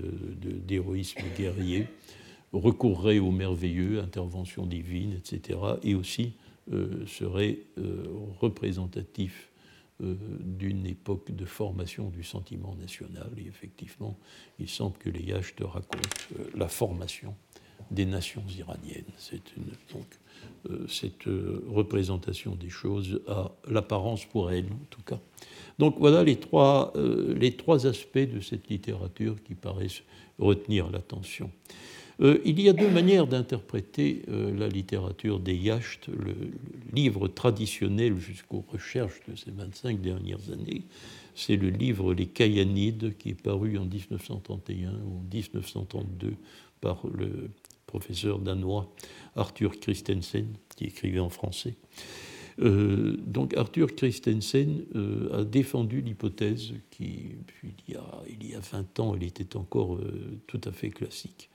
[0.67, 1.87] d'héroïsme guerrier,
[2.53, 6.48] recourrait au merveilleux, intervention divine, etc., et aussi euh,
[7.07, 8.05] serait euh,
[8.41, 9.51] représentatif
[10.03, 13.31] euh, d'une époque de formation du sentiment national.
[13.37, 14.19] Et effectivement,
[14.59, 16.09] il semble que les Yachts racontent
[16.55, 17.35] la formation
[17.91, 19.05] des nations iraniennes.
[19.17, 19.43] C'est
[19.93, 20.07] donc
[20.89, 21.25] cette
[21.69, 25.21] représentation des choses a l'apparence pour elle, en tout cas.
[25.79, 30.03] Donc voilà les trois, les trois aspects de cette littérature qui paraissent
[30.39, 31.51] retenir l'attention.
[32.21, 36.35] Euh, il y a deux manières d'interpréter euh, la littérature des Yachts, le,
[36.93, 40.83] livre traditionnel jusqu'aux recherches de ces 25 dernières années.
[41.35, 46.35] C'est le livre Les Kayanides qui est paru en 1931 ou 1932
[46.81, 47.51] par le
[47.87, 48.93] professeur danois
[49.37, 50.47] Arthur Christensen,
[50.77, 51.75] qui écrivait en français.
[52.61, 54.85] Euh, donc Arthur Christensen
[55.33, 60.01] a défendu l'hypothèse qui, il y, a, il y a 20 ans, elle était encore
[60.49, 61.51] tout à fait classique,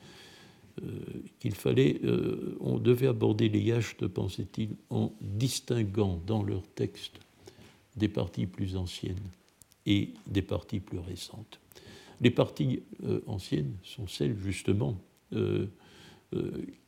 [1.40, 7.20] qu'il fallait, euh, on devait aborder les yachts, pensait-il, en distinguant dans leur texte
[7.96, 9.16] des parties plus anciennes
[9.86, 11.60] et des parties plus récentes.
[12.22, 14.98] Les parties euh, anciennes sont celles justement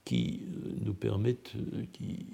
[0.06, 0.42] qui
[0.84, 1.54] nous permettent,
[1.94, 2.26] qui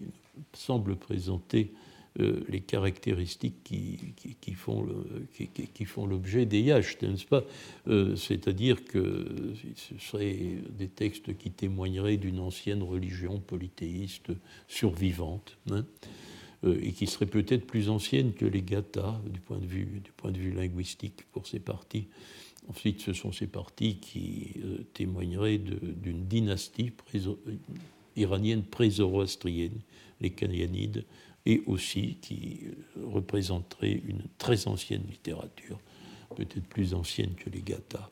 [0.54, 1.72] semblent présenter
[2.20, 3.98] euh, les caractéristiques qui,
[4.42, 4.86] qui, font
[5.74, 7.46] qui, font l'objet des yachts, n'est-ce pas?
[7.88, 14.32] Euh, C'est-à-dire que ce seraient des textes qui témoigneraient d'une ancienne religion polythéiste
[14.68, 15.58] survivante.
[15.70, 15.86] Hein,
[16.66, 20.12] euh, et qui seraient peut-être plus anciennes que les gathas du point de vue, du
[20.12, 22.08] point de vue linguistique pour ces parties.
[22.68, 24.58] Ensuite, ce sont ces parties qui
[24.94, 26.92] témoigneraient d'une dynastie
[28.16, 29.80] iranienne pré-zoroastrienne,
[30.20, 31.06] les Kanyanides,
[31.46, 32.62] et aussi qui
[33.04, 35.80] représenterait une très ancienne littérature,
[36.36, 38.10] peut-être plus ancienne que les Gathas.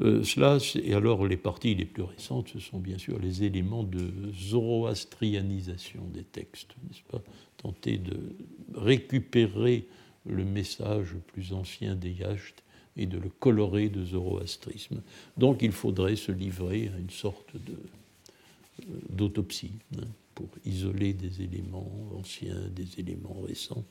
[0.00, 3.82] Euh, cela, et alors les parties les plus récentes, ce sont bien sûr les éléments
[3.82, 7.22] de zoroastrianisation des textes, n'est-ce pas?
[7.56, 8.36] Tenter de
[8.74, 9.86] récupérer
[10.26, 12.62] le message plus ancien des Yachts
[12.98, 15.02] et de le colorer de zoroastrisme.
[15.36, 19.72] Donc il faudrait se livrer à une sorte euh, d'autopsie.
[19.98, 20.06] Hein
[20.36, 23.84] pour isoler des éléments anciens, des éléments récents.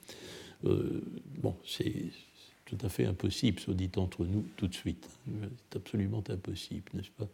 [0.64, 1.02] Euh,
[1.42, 2.06] bon, c'est
[2.64, 5.10] tout à fait impossible, soit dit entre nous tout de suite.
[5.28, 7.28] C'est absolument impossible, n'est-ce pas?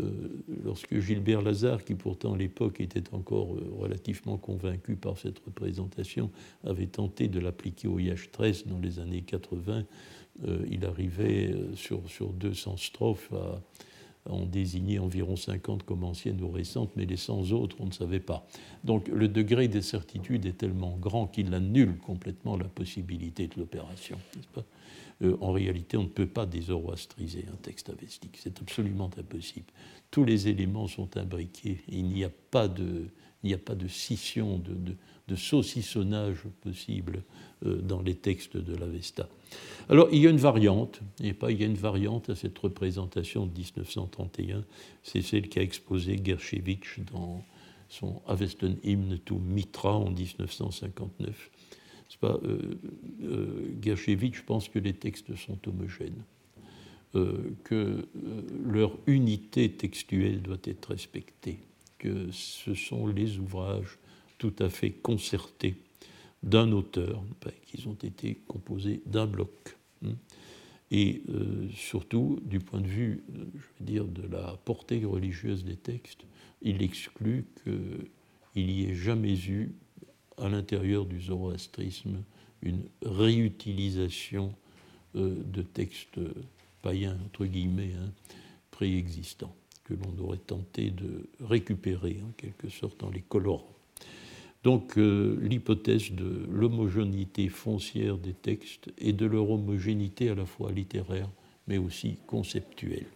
[0.00, 5.38] Euh, Lorsque Gilbert Lazare, qui pourtant à l'époque était encore euh, relativement convaincu par cette
[5.40, 6.30] représentation,
[6.64, 9.84] avait tenté de l'appliquer au IH13 dans les années 80,
[10.70, 13.60] il arrivait sur, sur 200 strophes à
[14.26, 18.20] on désignait environ 50 comme anciennes ou récentes, mais les 100 autres, on ne savait
[18.20, 18.46] pas.
[18.84, 24.18] Donc le degré de certitude est tellement grand qu'il annule complètement la possibilité de l'opération.
[25.22, 28.38] Euh, en réalité, on ne peut pas dézoroastriser un texte avestique.
[28.40, 29.66] C'est absolument impossible.
[30.10, 31.80] Tous les éléments sont imbriqués.
[31.88, 33.08] il n'y a pas de,
[33.42, 37.22] il n'y a pas de scission, de, saucissonnage possible
[37.64, 39.28] euh, dans les textes de l'Avesta.
[39.88, 42.58] Alors, il y a une variante, et pas il y a une variante à cette
[42.58, 44.64] représentation de 1931,
[45.02, 47.44] c'est celle qu'a exposée Gershevitch dans
[47.88, 51.50] son Avesten Hymn to Mitra en 1959.
[52.20, 52.74] Pas, euh,
[53.22, 56.24] euh pense que les textes sont homogènes,
[57.12, 58.08] que
[58.66, 61.60] leur unité textuelle doit être respectée,
[61.98, 63.98] que ce sont les ouvrages
[64.38, 65.74] tout à fait concertés
[66.42, 69.76] d'un auteur, ben, qu'ils ont été composés d'un bloc.
[70.04, 70.14] Hein.
[70.90, 75.76] Et euh, surtout, du point de vue, je veux dire, de la portée religieuse des
[75.76, 76.24] textes,
[76.62, 79.72] il exclut qu'il n'y ait jamais eu,
[80.38, 82.22] à l'intérieur du zoroastrisme,
[82.62, 84.54] une réutilisation
[85.16, 86.20] euh, de textes
[86.80, 88.12] païens, entre guillemets, hein,
[88.70, 89.54] préexistants,
[89.88, 93.72] que l'on aurait tenté de récupérer, en quelque sorte, en les colorant.
[94.64, 100.72] Donc euh, l'hypothèse de l'homogénéité foncière des textes et de leur homogénéité à la fois
[100.72, 101.28] littéraire
[101.68, 103.06] mais aussi conceptuelle.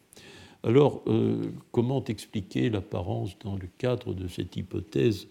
[0.62, 1.42] Alors, euh,
[1.72, 5.26] comment expliquer l'apparence dans le cadre de cette hypothèse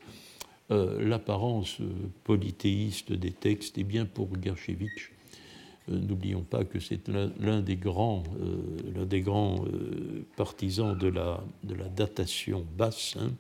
[0.72, 1.78] euh, L'apparence
[2.24, 5.12] polythéiste des textes, eh bien pour Gershevitch,
[5.88, 8.24] n'oublions pas que c'est l'un des grands,
[9.10, 9.66] des grands
[10.36, 11.44] partisans de la,
[11.96, 13.16] datation basse.
[13.20, 13.32] Hein,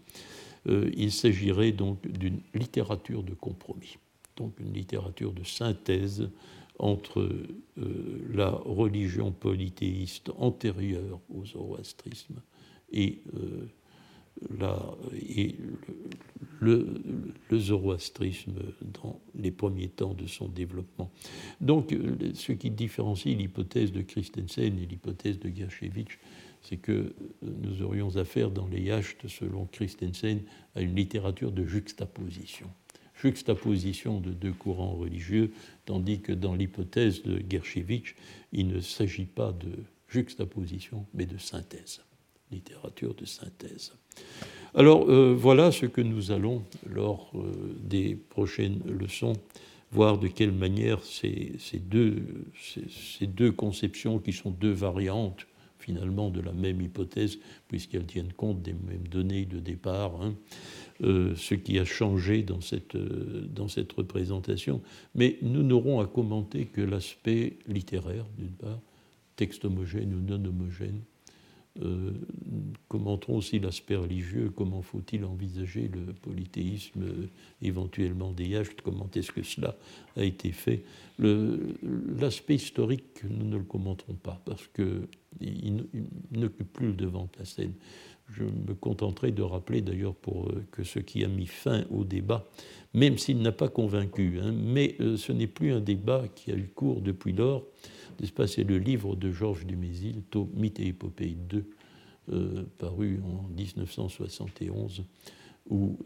[0.67, 3.97] euh, il s'agirait donc d'une littérature de compromis,
[4.35, 6.29] donc une littérature de synthèse
[6.77, 12.41] entre euh, la religion polythéiste antérieure au zoroastrisme
[12.91, 13.67] et, euh,
[15.13, 15.55] et
[16.59, 17.01] le,
[17.51, 18.53] zoroastrisme
[19.01, 21.11] dans les premiers temps de son développement.
[21.59, 21.95] Donc,
[22.33, 26.19] ce qui différencie l'hypothèse de Christensen et l'hypothèse de Gershevitch,
[26.61, 30.41] c'est que nous aurions affaire dans les yachts, selon Christensen,
[30.75, 32.69] à une littérature de juxtaposition.
[33.15, 35.51] Juxtaposition de deux courants religieux,
[35.85, 38.15] tandis que dans l'hypothèse de Gershevitch,
[38.51, 39.71] il ne s'agit pas de
[40.07, 42.01] juxtaposition, mais de synthèse.
[42.51, 43.93] Littérature de synthèse.
[44.73, 49.33] Alors euh, voilà ce que nous allons, lors euh, des prochaines leçons,
[49.91, 55.45] voir de quelle manière ces, deux, conceptions, qui sont deux variantes
[55.79, 60.35] finalement de la même hypothèse, puisqu'elles tiennent compte des mêmes données de départ, hein.
[61.01, 64.81] euh, ce qui a changé dans cette, dans cette représentation.
[65.15, 68.79] Mais nous n'aurons à commenter que l'aspect littéraire, d'une part,
[69.35, 71.01] texte homogène ou non homogène,
[71.81, 72.11] euh,
[72.89, 77.29] commenterons aussi l'aspect religieux, comment faut-il envisager le polythéisme euh,
[77.61, 79.77] éventuellement des yachts, comment est-ce que cela
[80.17, 80.83] a été fait.
[81.19, 85.85] L'aspect historique, nous ne le commenterons pas parce qu'il
[86.31, 87.73] n'occupe plus le devant de la scène.
[88.33, 92.03] Je me contenterai de rappeler d'ailleurs pour euh, que ce qui a mis fin au
[92.03, 92.49] débat,
[92.93, 96.67] même s'il n'a pas convaincu, hein, mais ce n'est plus un débat qui a eu
[96.67, 97.65] cours depuis lors,
[98.47, 101.65] c'est le livre de Georges Dumézil, Mythe et Épopée 2,
[102.29, 105.03] euh, paru en 1971,
[105.69, 105.97] où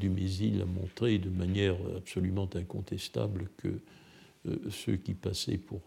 [0.00, 3.80] Dumézil a montré de manière absolument incontestable que
[4.70, 5.82] ceux qui passaient pour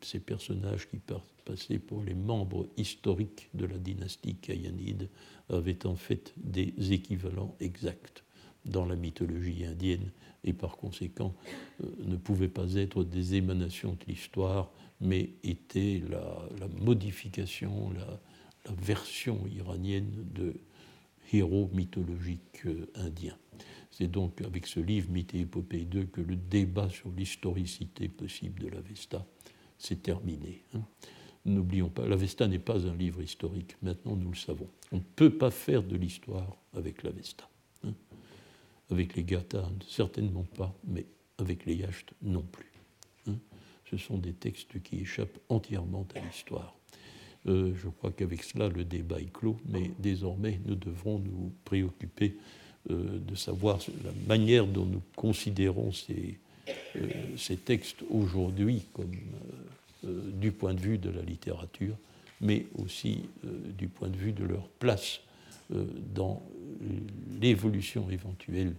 [0.00, 0.98] ces personnages qui
[1.44, 5.08] passaient pour les membres historiques de la dynastie Kayanide
[5.48, 8.24] avaient en fait des équivalents exacts
[8.64, 10.10] dans la mythologie indienne
[10.44, 11.34] et par conséquent
[11.82, 18.20] euh, ne pouvaient pas être des émanations de l'histoire, mais étaient la, modification, la,
[18.82, 20.54] version iranienne de
[21.32, 23.36] héros mythologiques euh, indiens.
[23.90, 28.62] C'est donc avec ce livre, Mythe et Épopée 2, que le débat sur l'historicité possible
[28.62, 29.26] de l'Avesta
[29.78, 30.62] s'est terminé.
[30.74, 30.82] Hein.
[31.46, 34.68] N'oublions pas, l'Avesta n'est pas un livre historique, maintenant nous le savons.
[34.92, 37.48] On ne peut pas faire de l'histoire avec l'Avesta.
[38.90, 41.06] Avec les Gathas, certainement pas, mais
[41.38, 42.72] avec les Yachts non plus.
[43.28, 43.36] Hein.
[43.90, 46.74] Ce sont des textes qui échappent entièrement à l'histoire.
[47.46, 52.36] Euh, je crois qu'avec cela, le débat est clos, mais désormais, nous devrons nous préoccuper
[52.90, 56.38] euh, de savoir la manière dont nous considérons ces,
[56.96, 59.12] euh, ces textes aujourd'hui comme
[60.32, 61.94] du point de vue de la littérature,
[62.40, 63.20] mais aussi
[63.76, 65.20] du point de vue de leur place
[65.70, 66.42] dans
[67.40, 68.74] l'évolution éventuelle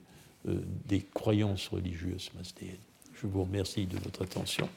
[0.45, 2.77] des croyances religieuses masdéennes.
[3.13, 4.67] Je vous remercie de votre attention.